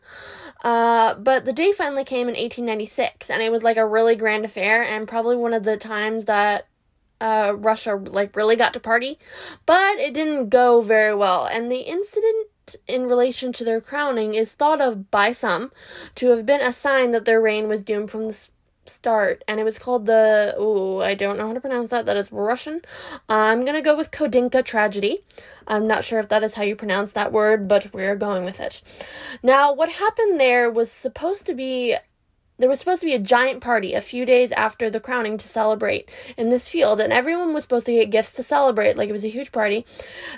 [0.63, 4.45] Uh, but the day finally came in 1896, and it was like a really grand
[4.45, 6.67] affair, and probably one of the times that
[7.21, 9.19] uh, Russia like really got to party.
[9.67, 12.49] But it didn't go very well, and the incident
[12.87, 15.73] in relation to their crowning is thought of by some
[16.15, 18.49] to have been a sign that their reign was doomed from the
[18.89, 20.55] start, and it was called the.
[20.57, 22.07] Oh, I don't know how to pronounce that.
[22.07, 22.83] That is Russian.
[23.29, 25.25] I'm gonna go with Khodynka tragedy.
[25.67, 28.61] I'm not sure if that is how you pronounce that word, but we're going with
[28.61, 28.83] it.
[29.43, 31.97] Now, what happened there was supposed to be
[32.59, 35.49] there was supposed to be a giant party a few days after the crowning to
[35.49, 38.97] celebrate in this field, and everyone was supposed to get gifts to celebrate.
[38.97, 39.87] Like it was a huge party.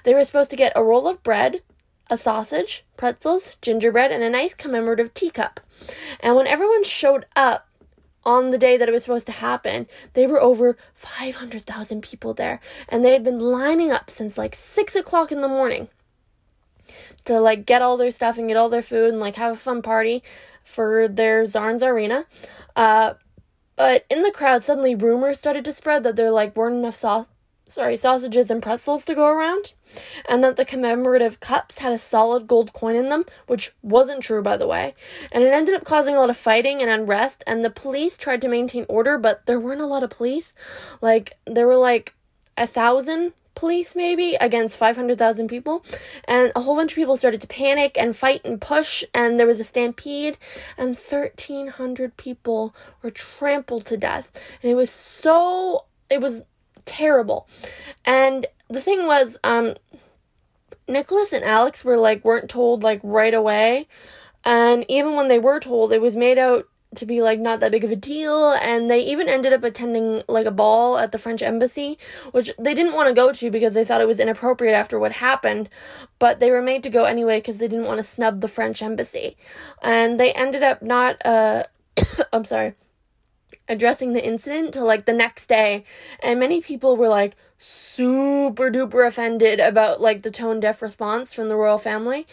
[0.04, 1.62] They were supposed to get a roll of bread,
[2.10, 5.60] a sausage, pretzels, gingerbread, and a nice commemorative teacup.
[6.20, 7.68] And when everyone showed up,
[8.24, 12.60] on the day that it was supposed to happen, there were over 500,000 people there.
[12.88, 15.88] And they had been lining up since like 6 o'clock in the morning
[17.24, 19.58] to like get all their stuff and get all their food and like have a
[19.58, 20.22] fun party
[20.62, 22.24] for their Tsar and Tsarina.
[22.76, 23.14] Uh,
[23.76, 27.26] but in the crowd, suddenly rumors started to spread that there like weren't enough sau-
[27.70, 29.74] sorry, sausages and pretzels to go around,
[30.28, 34.42] and that the commemorative cups had a solid gold coin in them, which wasn't true,
[34.42, 34.94] by the way.
[35.32, 38.40] And it ended up causing a lot of fighting and unrest, and the police tried
[38.42, 40.52] to maintain order, but there weren't a lot of police.
[41.00, 42.14] Like, there were like
[42.56, 45.84] a thousand police maybe against 500,000 people
[46.24, 49.46] and a whole bunch of people started to panic and fight and push and there
[49.46, 50.38] was a stampede
[50.78, 54.30] and 1300 people were trampled to death
[54.62, 56.42] and it was so it was
[56.90, 57.48] terrible.
[58.04, 59.74] And the thing was, um,
[60.88, 63.86] Nicholas and Alex were like weren't told like right away.
[64.44, 67.70] And even when they were told, it was made out to be like not that
[67.70, 71.18] big of a deal and they even ended up attending like a ball at the
[71.18, 71.96] French embassy
[72.32, 75.12] which they didn't want to go to because they thought it was inappropriate after what
[75.12, 75.68] happened
[76.18, 78.82] but they were made to go anyway because they didn't want to snub the French
[78.82, 79.36] embassy
[79.82, 81.62] and they ended up not uh
[82.32, 82.74] I'm sorry
[83.70, 85.84] addressing the incident till like the next day.
[86.22, 91.48] And many people were like super duper offended about like the tone deaf response from
[91.48, 92.26] the royal family.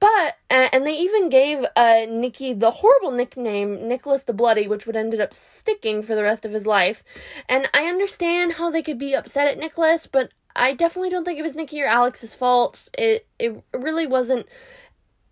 [0.00, 4.96] But and they even gave uh Nicky the horrible nickname Nicholas the Bloody which would
[4.96, 7.02] ended up sticking for the rest of his life.
[7.48, 11.38] And I understand how they could be upset at Nicholas but I definitely don't think
[11.38, 12.88] it was Nicky or Alex's fault.
[12.98, 14.46] It it really wasn't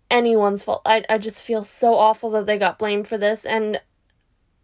[0.09, 0.81] anyone's fault.
[0.85, 3.45] I I just feel so awful that they got blamed for this.
[3.45, 3.81] And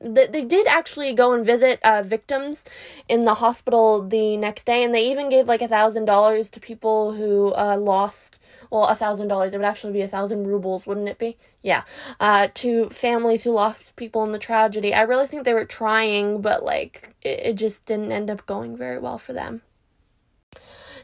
[0.01, 2.65] they, they did actually go and visit uh, victims
[3.07, 6.59] in the hospital the next day and they even gave like a thousand dollars to
[6.59, 8.39] people who uh, lost
[8.71, 11.37] well a thousand dollars it would actually be a thousand rubles wouldn't it be?
[11.61, 11.83] Yeah.
[12.19, 14.93] Uh, to families who lost people in the tragedy.
[14.93, 18.77] I really think they were trying but like it, it just didn't end up going
[18.77, 19.61] very well for them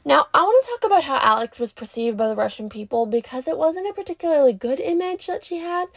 [0.08, 3.48] now, I want to talk about how Alex was perceived by the Russian people because
[3.48, 5.88] it wasn't a particularly good image that she had.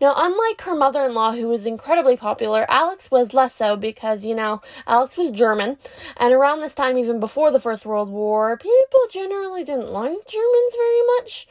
[0.00, 4.24] Now, unlike her mother in law, who was incredibly popular, Alex was less so because,
[4.24, 5.76] you know, Alex was German,
[6.16, 10.74] and around this time, even before the First World War, people generally didn't like Germans
[10.74, 11.46] very much.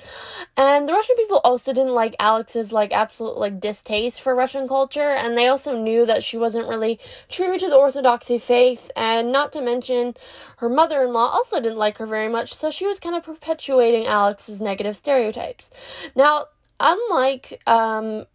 [0.57, 5.01] And the Russian people also didn't like Alex's, like, absolute, like, distaste for Russian culture,
[5.11, 6.99] and they also knew that she wasn't really
[7.29, 10.15] true to the Orthodoxy faith, and not to mention,
[10.57, 13.23] her mother in law also didn't like her very much, so she was kind of
[13.23, 15.71] perpetuating Alex's negative stereotypes.
[16.15, 16.45] Now,
[16.79, 18.25] unlike um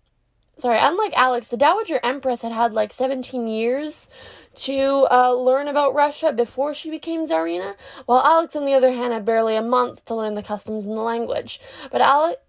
[0.57, 4.09] sorry, unlike Alex, the Dowager Empress had had like 17 years
[4.55, 7.75] to uh, learn about Russia before she became Tsarina,
[8.07, 10.97] while Alex, on the other hand, had barely a month to learn the customs and
[10.97, 11.61] the language.
[11.91, 12.41] But Alex,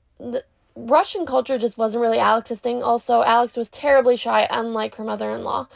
[0.76, 2.82] Russian culture just wasn't really Alex's thing.
[2.82, 5.68] Also, Alex was terribly shy, unlike her mother in law.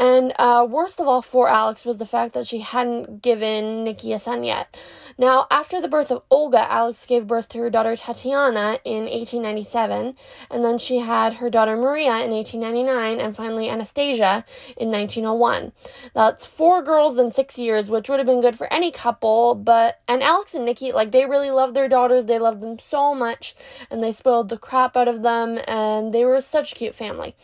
[0.00, 4.12] And uh, worst of all for Alex was the fact that she hadn't given Nikki
[4.12, 4.76] a son yet.
[5.16, 10.16] Now, after the birth of Olga, Alex gave birth to her daughter Tatiana in 1897,
[10.50, 14.44] and then she had her daughter Maria in 1899, and finally Anastasia
[14.76, 15.70] in 1901.
[16.14, 20.00] That's four girls in six years, which would have been good for any couple, but,
[20.08, 23.54] and Alex and Nikki, like, they really loved their daughters, they loved them so much,
[23.90, 26.94] and they spoke spoiled the crap out of them, and they were such a cute
[26.94, 27.36] family.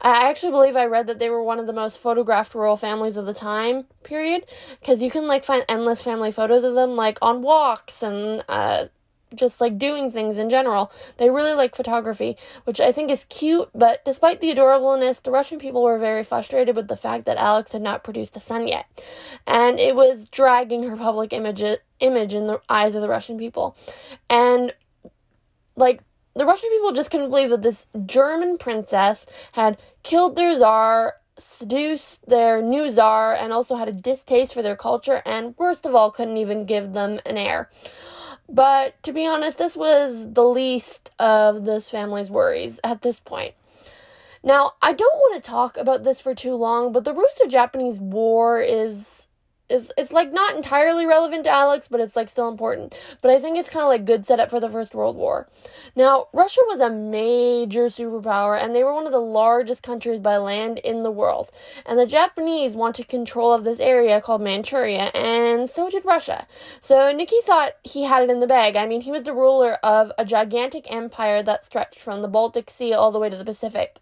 [0.00, 3.16] I actually believe I read that they were one of the most photographed royal families
[3.16, 4.44] of the time period,
[4.78, 8.86] because you can like find endless family photos of them, like on walks and uh,
[9.34, 10.92] just like doing things in general.
[11.16, 15.58] They really like photography, which I think is cute, but despite the adorableness, the Russian
[15.58, 18.86] people were very frustrated with the fact that Alex had not produced a son yet.
[19.48, 21.64] And it was dragging her public image
[21.98, 23.76] image in the eyes of the Russian people.
[24.30, 24.72] And
[25.78, 26.00] like
[26.36, 32.28] the Russian people just couldn't believe that this German princess had killed their czar, seduced
[32.28, 36.10] their new czar, and also had a distaste for their culture, and worst of all,
[36.10, 37.70] couldn't even give them an heir.
[38.48, 43.54] But to be honest, this was the least of this family's worries at this point.
[44.42, 47.98] Now, I don't want to talk about this for too long, but the Russo Japanese
[47.98, 49.26] War is
[49.68, 52.94] is it's like not entirely relevant to Alex, but it's like still important.
[53.22, 55.48] But I think it's kind of like good setup for the First World War.
[55.94, 60.36] Now, Russia was a major superpower and they were one of the largest countries by
[60.36, 61.50] land in the world.
[61.84, 66.46] And the Japanese wanted control of this area called Manchuria, and so did Russia.
[66.80, 68.76] So Nicky thought he had it in the bag.
[68.76, 72.70] I mean, he was the ruler of a gigantic empire that stretched from the Baltic
[72.70, 73.98] Sea all the way to the Pacific.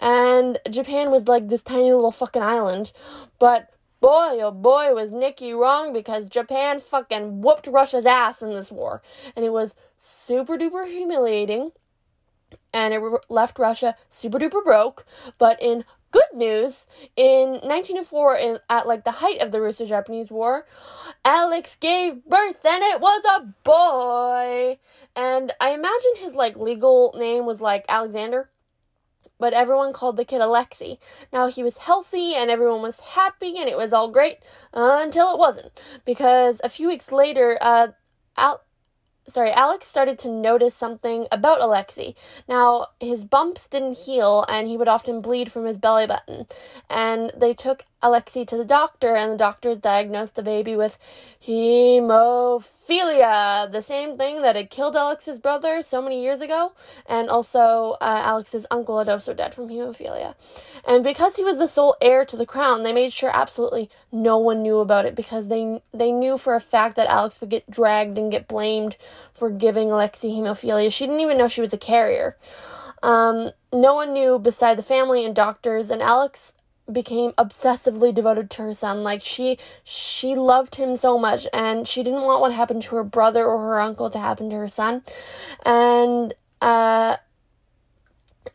[0.00, 2.92] And Japan was like this tiny little fucking island.
[3.38, 8.70] But Boy, oh boy, was Nikki wrong because Japan fucking whooped Russia's ass in this
[8.70, 9.02] war.
[9.34, 11.72] And it was super duper humiliating.
[12.72, 15.04] And it left Russia super duper broke.
[15.36, 20.30] But in good news, in 1904, in, at like the height of the Russo Japanese
[20.30, 20.66] War,
[21.24, 24.78] Alex gave birth and it was a boy.
[25.16, 28.48] And I imagine his like legal name was like Alexander
[29.38, 30.98] but everyone called the kid Alexei.
[31.32, 34.38] Now he was healthy and everyone was happy and it was all great
[34.74, 35.72] uh, until it wasn't.
[36.04, 37.88] Because a few weeks later, uh,
[38.36, 38.62] Al-
[39.28, 42.14] sorry, Alex started to notice something about Alexei.
[42.48, 46.46] Now, his bumps didn't heal and he would often bleed from his belly button.
[46.90, 51.00] And they took Alexei to the doctor, and the doctors diagnosed the baby with
[51.44, 52.62] hemophilia,
[53.72, 56.74] the same thing that had killed Alex's brother so many years ago.
[57.08, 60.36] And also, uh, Alex's uncle had also died from hemophilia.
[60.86, 64.38] And because he was the sole heir to the crown, they made sure absolutely no
[64.38, 67.68] one knew about it because they they knew for a fact that Alex would get
[67.68, 68.96] dragged and get blamed
[69.32, 70.92] for giving Alexei hemophilia.
[70.92, 72.36] She didn't even know she was a carrier.
[73.02, 76.54] Um, no one knew beside the family and doctors, and Alex
[76.90, 82.02] became obsessively devoted to her son like she she loved him so much and she
[82.02, 85.02] didn't want what happened to her brother or her uncle to happen to her son
[85.66, 87.16] and uh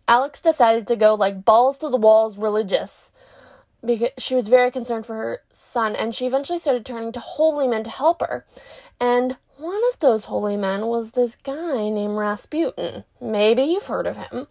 [0.07, 3.11] Alex decided to go like balls to the walls religious
[3.86, 7.68] because she was very concerned for her son and she eventually started turning to holy
[7.68, 8.45] men to help her
[8.99, 13.05] and one of those holy men was this guy named Rasputin.
[13.22, 14.47] Maybe you've heard of him.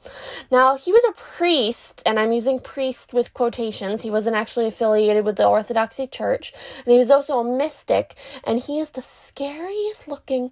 [0.51, 4.01] Now, he was a priest, and I'm using priest with quotations.
[4.01, 6.55] He wasn't actually affiliated with the Orthodoxy Church,
[6.87, 10.51] and he was also a mystic, and he is the scariest looking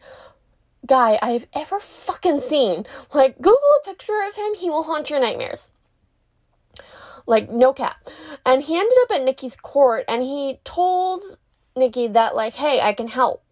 [0.85, 2.85] guy I've ever fucking seen.
[3.15, 5.71] Like, Google a picture of him, he will haunt your nightmares.
[7.27, 8.07] Like, no cap.
[8.45, 11.25] And he ended up at Nikki's court, and he told
[11.75, 13.49] Nikki that, like, hey, I can help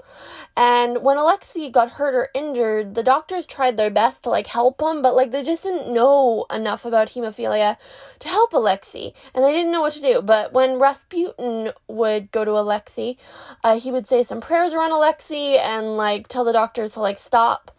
[0.56, 4.80] and when Alexei got hurt or injured, the doctors tried their best to like help
[4.80, 7.76] him, but like they just didn't know enough about hemophilia
[8.18, 10.20] to help Alexei, and they didn't know what to do.
[10.20, 13.16] But when Rasputin would go to Alexei,
[13.62, 17.18] uh, he would say some prayers around Alexei and like tell the doctors to like
[17.18, 17.70] stop,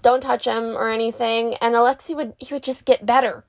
[0.00, 3.44] don't touch him or anything, and Alexei would he would just get better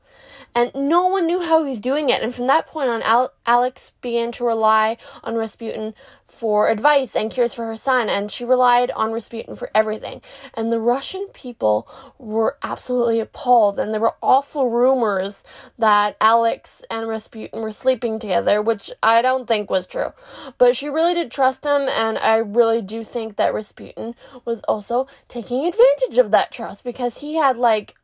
[0.56, 2.22] and no one knew how he was doing it.
[2.22, 5.94] And from that point on, Al- Alex began to rely on Rasputin
[6.34, 10.22] for advice and cures for her son, and she relied on Rasputin for everything.
[10.56, 11.88] And the Russian people
[12.18, 15.44] were absolutely appalled, and there were awful rumors
[15.78, 20.14] that Alex and Rasputin were sleeping together, which I don't think was true.
[20.58, 25.08] But she really did trust him, and I really do think that Rasputin was also
[25.28, 27.96] taking advantage of that trust because he had like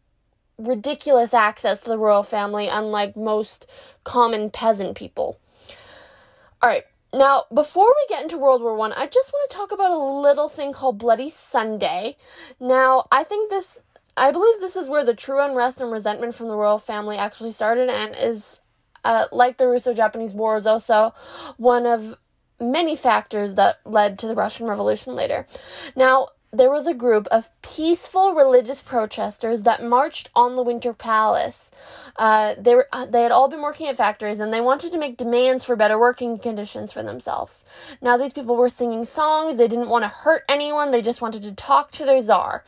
[0.60, 3.66] ridiculous access to the royal family, unlike most
[4.04, 5.40] common peasant people.
[6.62, 6.84] All right.
[7.12, 9.92] Now, before we get into World War One, I, I just want to talk about
[9.92, 12.18] a little thing called Bloody Sunday.
[12.60, 13.80] Now, I think this,
[14.16, 17.52] I believe this is where the true unrest and resentment from the royal family actually
[17.52, 18.60] started, and is,
[19.04, 21.16] uh, like the Russo-Japanese War, is also
[21.58, 22.16] one of
[22.60, 25.48] many factors that led to the Russian Revolution later.
[25.96, 31.72] Now, there was a group of peaceful religious protesters that marched on the Winter Palace.
[32.16, 34.98] Uh, they were uh, they had all been working at factories and they wanted to
[34.98, 37.66] make demands for better working conditions for themselves.
[38.02, 39.58] Now these people were singing songs.
[39.58, 40.92] They didn't want to hurt anyone.
[40.92, 42.64] They just wanted to talk to their czar,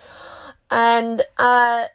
[0.70, 1.86] and uh,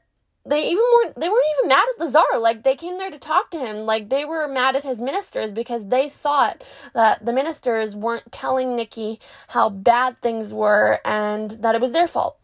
[0.49, 3.19] they even weren't they weren't even mad at the czar like they came there to
[3.19, 3.87] talk to him.
[3.87, 6.63] Like they were mad at his ministers because they thought
[6.95, 12.09] that the ministers weren't telling nikki how bad things were and that it was their
[12.09, 12.39] fault.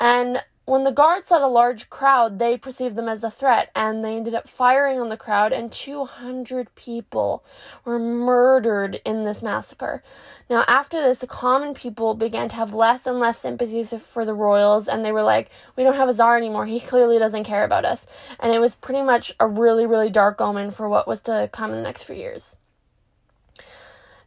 [0.00, 4.04] And when the guards saw the large crowd, they perceived them as a threat and
[4.04, 7.44] they ended up firing on the crowd, and 200 people
[7.84, 10.02] were murdered in this massacre.
[10.50, 14.34] Now, after this, the common people began to have less and less sympathy for the
[14.34, 16.66] royals, and they were like, We don't have a czar anymore.
[16.66, 18.08] He clearly doesn't care about us.
[18.40, 21.70] And it was pretty much a really, really dark omen for what was to come
[21.70, 22.56] in the next few years.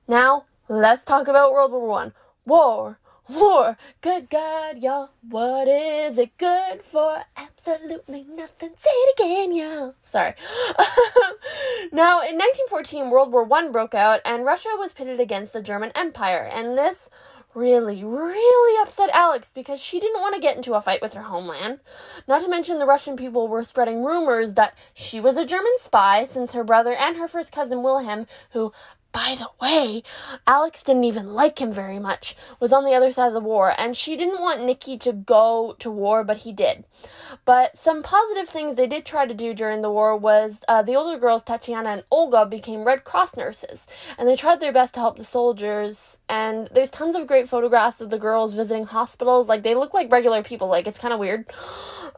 [0.07, 2.13] Now, let's talk about World War One.
[2.45, 2.97] War
[3.29, 3.77] war.
[4.01, 7.23] Good God, y'all, what is it good for?
[7.37, 8.71] Absolutely nothing.
[8.77, 9.95] Say it again, y'all.
[10.01, 10.33] Sorry.
[11.91, 15.91] now, in 1914, World War One broke out, and Russia was pitted against the German
[15.95, 17.09] Empire, and this
[17.55, 21.23] really, really upset Alex because she didn't want to get into a fight with her
[21.23, 21.79] homeland.
[22.27, 26.25] Not to mention, the Russian people were spreading rumors that she was a German spy
[26.25, 28.71] since her brother and her first cousin Wilhelm, who
[29.11, 30.03] by the way,
[30.45, 33.73] Alex didn't even like him very much, was on the other side of the war,
[33.77, 36.85] and she didn't want Nikki to go to war, but he did.
[37.45, 40.95] But some positive things they did try to do during the war was uh, the
[40.95, 43.87] older girls, Tatiana and Olga, became Red Cross nurses,
[44.17, 46.19] and they tried their best to help the soldiers.
[46.27, 49.47] And there's tons of great photographs of the girls visiting hospitals.
[49.47, 51.51] Like, they look like regular people, like, it's kind of weird.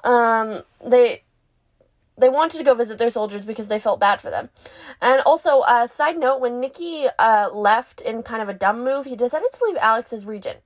[0.04, 1.24] Um, they
[2.22, 4.50] they wanted to go visit their soldiers because they felt bad for them.
[5.02, 9.06] And also, uh, side note, when Nikki uh, left in kind of a dumb move,
[9.06, 10.60] he decided to leave Alex as regent.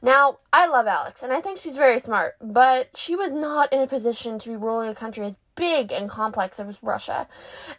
[0.00, 3.80] Now, I love Alex, and I think she's very smart, but she was not in
[3.80, 7.28] a position to be ruling a country as big and complex as Russia.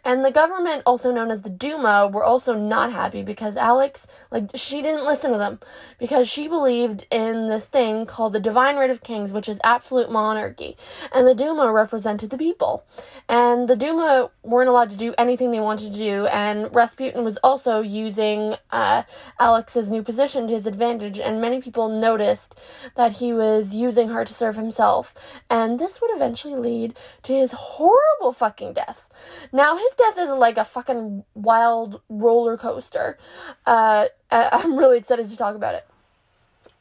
[0.04, 4.50] And the government, also known as the Duma, were also not happy because Alex, like,
[4.54, 5.58] she didn't listen to them
[5.98, 10.12] because she believed in this thing called the divine right of kings, which is absolute
[10.12, 10.76] monarchy.
[11.12, 12.84] And the Duma represented the people.
[13.28, 17.38] And the Duma weren't allowed to do anything they wanted to do, and Rasputin was
[17.38, 19.04] also using uh,
[19.38, 22.60] Alex's new position to his advantage, and many people noticed
[22.96, 25.14] that he was using her to serve himself.
[25.48, 29.08] And this would eventually lead to his horrible fucking death.
[29.52, 33.18] Now, his death is like a fucking wild roller coaster.
[33.66, 35.86] Uh, I'm really excited to talk about it.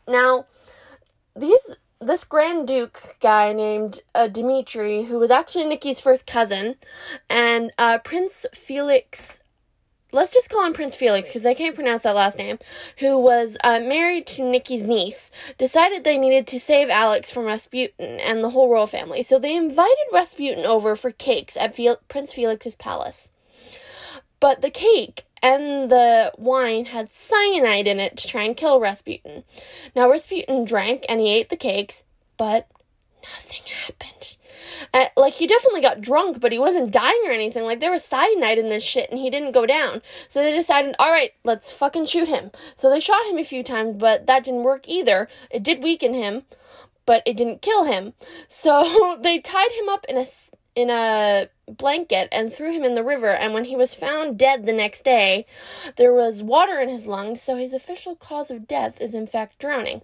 [0.07, 0.45] Now,
[1.35, 6.75] these this Grand Duke guy named uh, Dmitri, who was actually Nikki's first cousin,
[7.29, 9.41] and uh, Prince Felix
[10.11, 12.59] let's just call him Prince Felix because I can't pronounce that last name,
[12.99, 18.19] who was uh, married to Nikki's niece, decided they needed to save Alex from Rasputin
[18.19, 19.23] and the whole royal family.
[19.23, 23.29] So they invited Rasputin over for cakes at Prince Felix's palace.
[24.39, 29.43] But the cake and the wine had cyanide in it to try and kill Rasputin.
[29.95, 32.03] Now, Rasputin drank and he ate the cakes,
[32.37, 32.67] but
[33.23, 34.37] nothing happened.
[34.93, 37.63] Uh, like he definitely got drunk, but he wasn't dying or anything.
[37.63, 40.01] Like there was cyanide in this shit, and he didn't go down.
[40.29, 42.51] So they decided, all right, let's fucking shoot him.
[42.75, 45.27] So they shot him a few times, but that didn't work either.
[45.49, 46.43] It did weaken him,
[47.05, 48.13] but it didn't kill him.
[48.47, 50.25] So they tied him up in a
[50.79, 53.27] in a blanket and threw him in the river.
[53.27, 55.45] And when he was found dead the next day,
[55.97, 59.59] there was water in his lungs, so his official cause of death is in fact
[59.59, 60.01] drowning.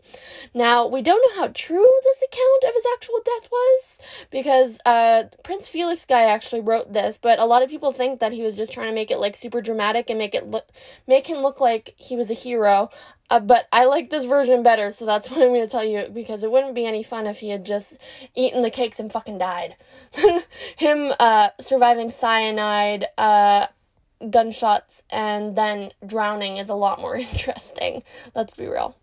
[0.53, 3.99] Now, we don't know how true this account of his actual death was
[4.29, 8.33] because uh, Prince Felix guy actually wrote this, but a lot of people think that
[8.33, 10.67] he was just trying to make it like super dramatic and make it look
[11.07, 12.89] make him look like he was a hero.
[13.29, 16.07] Uh, but I like this version better, so that's what I'm going to tell you
[16.13, 17.97] because it wouldn't be any fun if he had just
[18.35, 19.75] eaten the cakes and fucking died.
[20.77, 23.67] Him uh, surviving cyanide, uh,
[24.29, 28.03] gunshots, and then drowning is a lot more interesting.
[28.33, 28.95] Let's be real.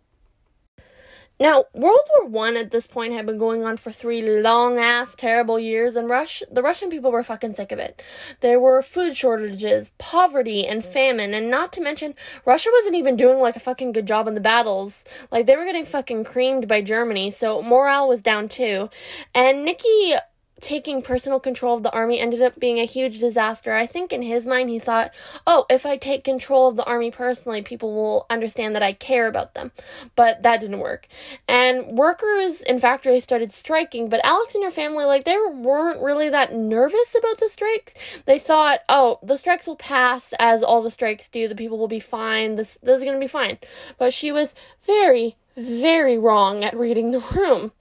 [1.43, 5.17] Now, World War One at this point had been going on for three long ass
[5.17, 8.01] terrible years, and Rush the Russian people were fucking sick of it.
[8.39, 12.15] There were food shortages, poverty, and famine, and not to mention
[12.45, 15.05] Russia wasn't even doing like a fucking good job in the battles.
[15.33, 18.89] Like they were getting fucking creamed by Germany, so morale was down too.
[19.35, 20.15] And Nikki
[20.63, 23.73] taking personal control of the army ended up being a huge disaster.
[23.73, 25.11] I think in his mind he thought,
[25.47, 29.27] oh, if I take control of the army personally, people will understand that I care
[29.27, 29.73] about them.
[30.17, 31.09] But that didn't work.
[31.47, 36.31] And workers in factories started striking, but Alex and her family, like, they weren't really
[36.31, 37.95] that nervous about the strikes.
[38.25, 41.49] They thought, oh, the strikes will pass as all the strikes do.
[41.49, 42.57] The people will be fine.
[42.57, 43.59] This, this is to be fine.
[43.99, 44.55] But she was
[44.87, 47.73] very, very wrong at reading the room.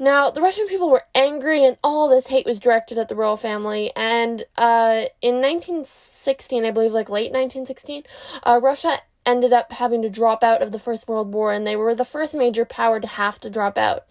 [0.00, 3.36] Now, the Russian people were angry, and all this hate was directed at the royal
[3.36, 3.92] family.
[3.94, 8.04] And uh, in 1916, I believe, like late 1916,
[8.42, 11.76] uh, Russia ended up having to drop out of the First World War, and they
[11.76, 14.06] were the first major power to have to drop out.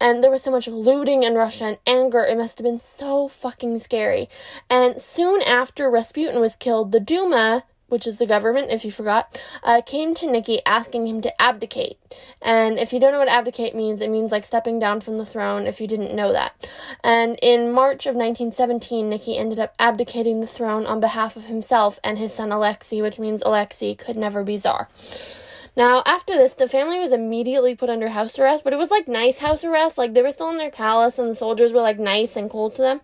[0.00, 3.26] And there was so much looting in Russia and anger, it must have been so
[3.26, 4.28] fucking scary.
[4.70, 7.64] And soon after Rasputin was killed, the Duma
[7.94, 11.96] which is the government, if you forgot, uh, came to Nikki asking him to abdicate.
[12.42, 15.24] And if you don't know what abdicate means, it means like stepping down from the
[15.24, 16.66] throne if you didn't know that.
[17.04, 22.00] And in March of 1917, Nikki ended up abdicating the throne on behalf of himself
[22.02, 24.88] and his son Alexei, which means Alexei could never be czar.
[25.76, 29.06] Now, after this, the family was immediately put under house arrest, but it was like
[29.06, 29.98] nice house arrest.
[29.98, 32.70] Like they were still in their palace and the soldiers were like nice and cool
[32.70, 33.00] to them.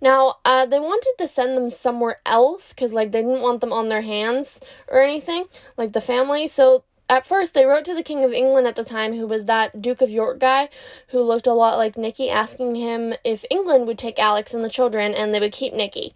[0.00, 3.72] Now, uh, they wanted to send them somewhere else because, like, they didn't want them
[3.72, 5.46] on their hands or anything,
[5.76, 6.46] like the family.
[6.46, 9.46] So, at first, they wrote to the King of England at the time, who was
[9.46, 10.68] that Duke of York guy
[11.08, 14.68] who looked a lot like Nikki, asking him if England would take Alex and the
[14.68, 16.14] children and they would keep Nikki.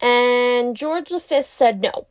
[0.00, 2.06] And George V said no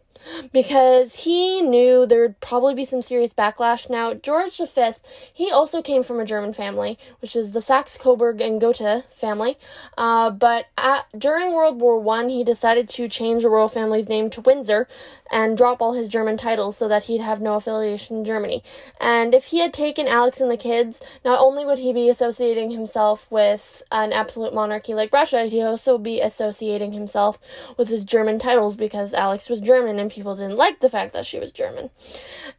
[0.52, 3.90] because he knew there would probably be some serious backlash.
[3.90, 4.92] Now, George V,
[5.34, 9.58] he also came from a German family, which is the Saxe Coburg and Gotha family.
[9.98, 14.30] Uh, but at, during World War One, he decided to change the royal family's name
[14.32, 14.88] to Windsor
[15.32, 18.64] and drop all his German titles so that he'd have no affiliation in Germany.
[19.02, 22.72] And if he had taken Alex and the kids, not only would he be associating
[22.72, 27.40] himself with an absolute monarchy like Russia, he'd also be associating himself
[27.78, 31.26] with his German titles because Alex was German and people didn't like the fact that
[31.26, 31.90] she was German.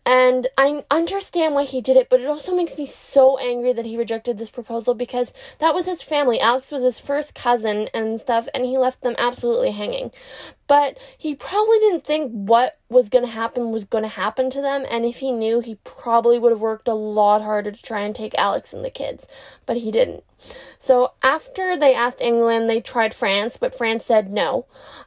[0.05, 3.87] And I understand why he did it, but it also makes me so angry that
[3.87, 6.41] he rejected this proposal because that was his family.
[6.41, 10.11] Alex was his first cousin and stuff, and he left them absolutely hanging.
[10.67, 14.61] but he probably didn't think what was going to happen was going to happen to
[14.61, 14.85] them.
[14.91, 18.15] And if he knew, he probably would have worked a lot harder to try and
[18.15, 19.27] take Alex and the kids,
[19.67, 20.25] but he didn't.
[20.79, 24.67] So after they asked England, they tried France, but France said no.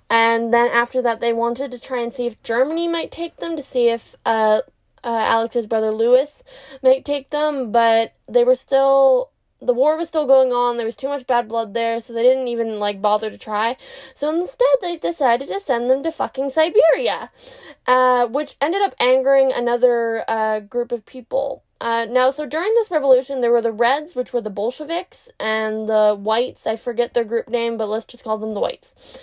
[0.10, 3.55] And then after that, they wanted to try and see if Germany might take them
[3.58, 4.62] to see if uh,
[5.03, 6.43] uh, Alex's brother Louis
[6.82, 9.32] might take them, but they were still
[9.62, 10.78] the war was still going on.
[10.78, 13.76] There was too much bad blood there, so they didn't even like bother to try.
[14.14, 17.32] So instead, they decided to send them to fucking Siberia,
[17.88, 21.64] uh, which ended up angering another uh, group of people.
[21.80, 25.88] Uh, now, so during this revolution, there were the Reds, which were the Bolsheviks, and
[25.88, 26.66] the Whites.
[26.66, 29.20] I forget their group name, but let's just call them the Whites.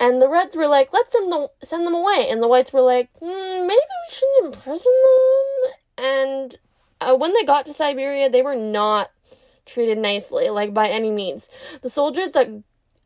[0.00, 2.28] And the Reds were like, let's send them, send them away.
[2.30, 5.72] And the Whites were like, mm, maybe we shouldn't imprison them.
[5.98, 6.58] And
[7.00, 9.10] uh, when they got to Siberia, they were not
[9.66, 11.48] treated nicely, like by any means.
[11.82, 12.48] The soldiers that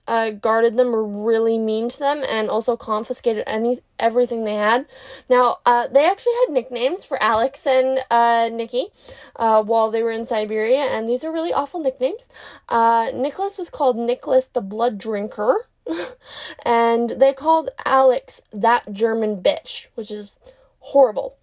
[0.06, 4.86] uh, guarded them were really mean to them and also confiscated any everything they had.
[5.28, 8.88] Now, uh, they actually had nicknames for Alex and uh, Nikki
[9.36, 12.28] uh, while they were in Siberia, and these are really awful nicknames.
[12.68, 15.68] Uh, Nicholas was called Nicholas the Blood Drinker,
[16.64, 20.38] and they called Alex that German bitch, which is
[20.80, 21.36] horrible.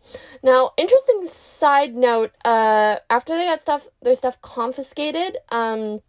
[0.44, 6.02] Now, interesting side note, uh, after they got stuff their stuff confiscated, um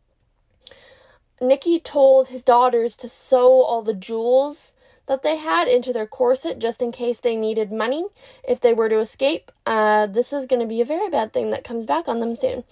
[1.40, 4.74] Nikki told his daughters to sew all the jewels
[5.10, 8.04] that they had into their corset just in case they needed money
[8.44, 9.50] if they were to escape.
[9.66, 12.36] Uh, this is going to be a very bad thing that comes back on them
[12.36, 12.62] soon.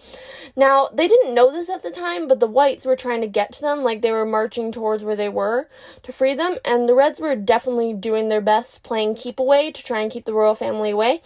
[0.54, 3.50] Now, they didn't know this at the time, but the whites were trying to get
[3.54, 5.68] to them, like they were marching towards where they were
[6.04, 9.82] to free them, and the reds were definitely doing their best playing keep away to
[9.82, 11.20] try and keep the royal family away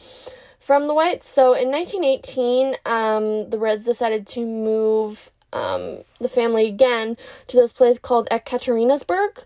[0.63, 1.29] from the whites.
[1.29, 7.17] So in 1918, um, the Reds decided to move um, the family again
[7.49, 9.45] to this place called Ekaterinburg,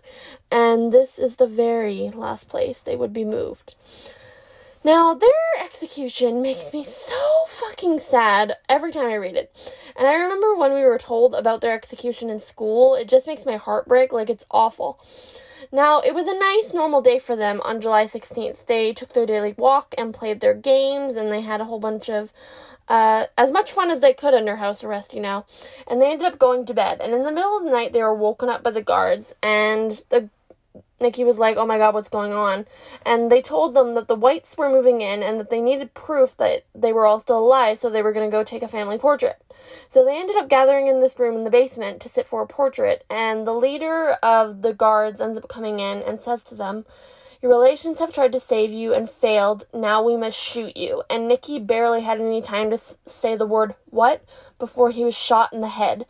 [0.51, 3.75] and this is the very last place they would be moved.
[4.83, 5.29] Now, their
[5.61, 9.73] execution makes me so fucking sad every time I read it.
[9.97, 13.45] And I remember when we were told about their execution in school, it just makes
[13.45, 15.03] my heart break, like it's awful.
[15.71, 18.65] Now, it was a nice, normal day for them on July 16th.
[18.65, 22.09] They took their daily walk and played their games, and they had a whole bunch
[22.09, 22.31] of
[22.87, 25.45] uh, as much fun as they could under house arrest, you know.
[25.87, 27.01] And they ended up going to bed.
[27.01, 29.91] And in the middle of the night, they were woken up by the guards, and
[30.09, 30.29] the
[30.99, 32.65] Nikki was like, "Oh my God, what's going on?"
[33.05, 36.37] And they told them that the whites were moving in and that they needed proof
[36.37, 38.97] that they were all still alive, so they were going to go take a family
[38.97, 39.41] portrait.
[39.89, 42.47] So they ended up gathering in this room in the basement to sit for a
[42.47, 43.03] portrait.
[43.09, 46.85] And the leader of the guards ends up coming in and says to them,
[47.41, 49.67] your relations have tried to save you and failed.
[49.73, 51.03] Now we must shoot you.
[51.09, 54.23] And Nikki barely had any time to say the word what
[54.57, 56.07] before he was shot in the head.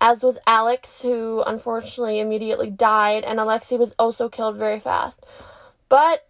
[0.00, 5.26] As was Alex, who unfortunately immediately died, and Alexei was also killed very fast.
[5.88, 6.26] But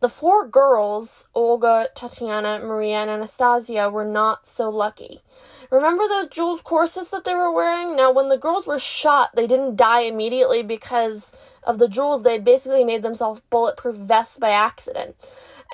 [0.00, 5.22] the four girls, Olga, Tatiana, Maria, and Anastasia, were not so lucky.
[5.70, 7.96] Remember those jeweled corsets that they were wearing?
[7.96, 12.38] Now, when the girls were shot, they didn't die immediately because of the jewels, they
[12.38, 15.16] basically made themselves bulletproof vests by accident.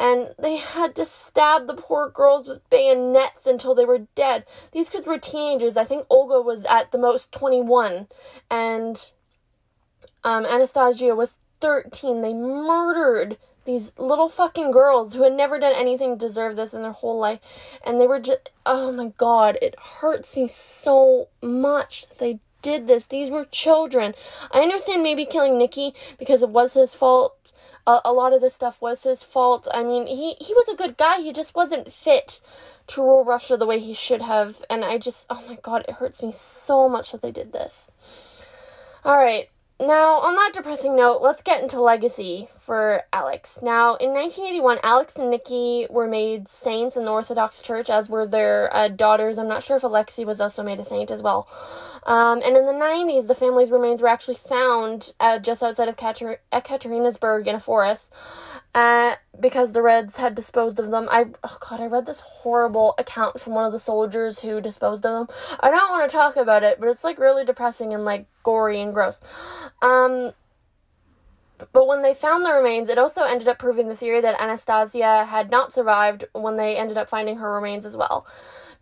[0.01, 4.47] And they had to stab the poor girls with bayonets until they were dead.
[4.73, 5.77] These kids were teenagers.
[5.77, 8.09] I think Olga was at the most 21.
[8.51, 9.13] And
[10.25, 12.23] um, Anastasia was 13.
[12.23, 13.37] They murdered
[13.67, 17.19] these little fucking girls who had never done anything to deserve this in their whole
[17.19, 17.41] life.
[17.85, 23.07] And they were just, oh my god, it hurts me so much they did this.
[23.07, 24.15] These were children.
[24.51, 27.53] I understand maybe killing Nikki because it was his fault.
[27.91, 29.67] Uh, a lot of this stuff was his fault.
[29.75, 31.21] I mean, he, he was a good guy.
[31.21, 32.41] He just wasn't fit
[32.87, 34.65] to rule Russia the way he should have.
[34.71, 37.91] And I just, oh my god, it hurts me so much that they did this.
[39.05, 43.59] Alright, now, on that depressing note, let's get into legacy for Alex.
[43.63, 48.27] Now, in 1981, Alex and Nikki were made saints in the Orthodox Church, as were
[48.27, 49.39] their uh, daughters.
[49.39, 51.49] I'm not sure if Alexei was also made a saint as well.
[52.05, 55.97] Um, and in the 90s, the family's remains were actually found uh, just outside of
[55.97, 58.13] Kater- Ekaterinburg in a forest
[58.75, 61.09] uh, because the Reds had disposed of them.
[61.11, 65.05] I oh god, I read this horrible account from one of the soldiers who disposed
[65.05, 65.37] of them.
[65.61, 68.81] I don't want to talk about it, but it's like really depressing and like gory
[68.81, 69.23] and gross.
[69.83, 70.33] Um,
[71.73, 75.25] but when they found the remains, it also ended up proving the theory that Anastasia
[75.25, 78.27] had not survived when they ended up finding her remains as well.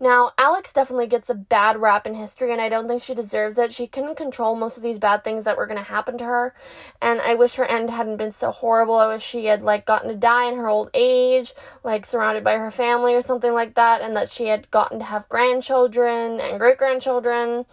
[0.01, 3.59] Now, Alex definitely gets a bad rap in history, and I don't think she deserves
[3.59, 3.73] it.
[3.73, 6.55] She couldn't control most of these bad things that were going to happen to her,
[7.03, 8.95] and I wish her end hadn't been so horrible.
[8.95, 11.53] I wish she had, like, gotten to die in her old age,
[11.83, 15.05] like, surrounded by her family or something like that, and that she had gotten to
[15.05, 17.67] have grandchildren and great grandchildren.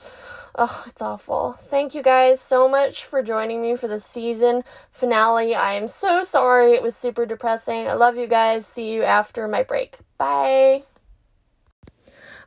[0.57, 1.51] Ugh, it's awful.
[1.51, 5.53] Thank you guys so much for joining me for the season finale.
[5.53, 6.71] I am so sorry.
[6.73, 7.87] It was super depressing.
[7.87, 8.65] I love you guys.
[8.65, 9.97] See you after my break.
[10.17, 10.83] Bye.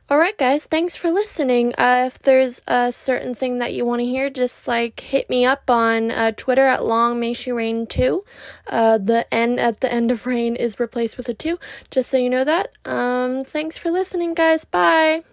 [0.09, 1.75] Alright, guys, thanks for listening.
[1.77, 5.45] Uh, if there's a certain thing that you want to hear, just like hit me
[5.45, 8.23] up on uh, Twitter at Long May She Rain 2.
[8.65, 11.59] Uh, the N at the end of rain is replaced with a 2,
[11.91, 12.71] just so you know that.
[12.85, 14.65] Um, thanks for listening, guys.
[14.65, 15.25] Bye.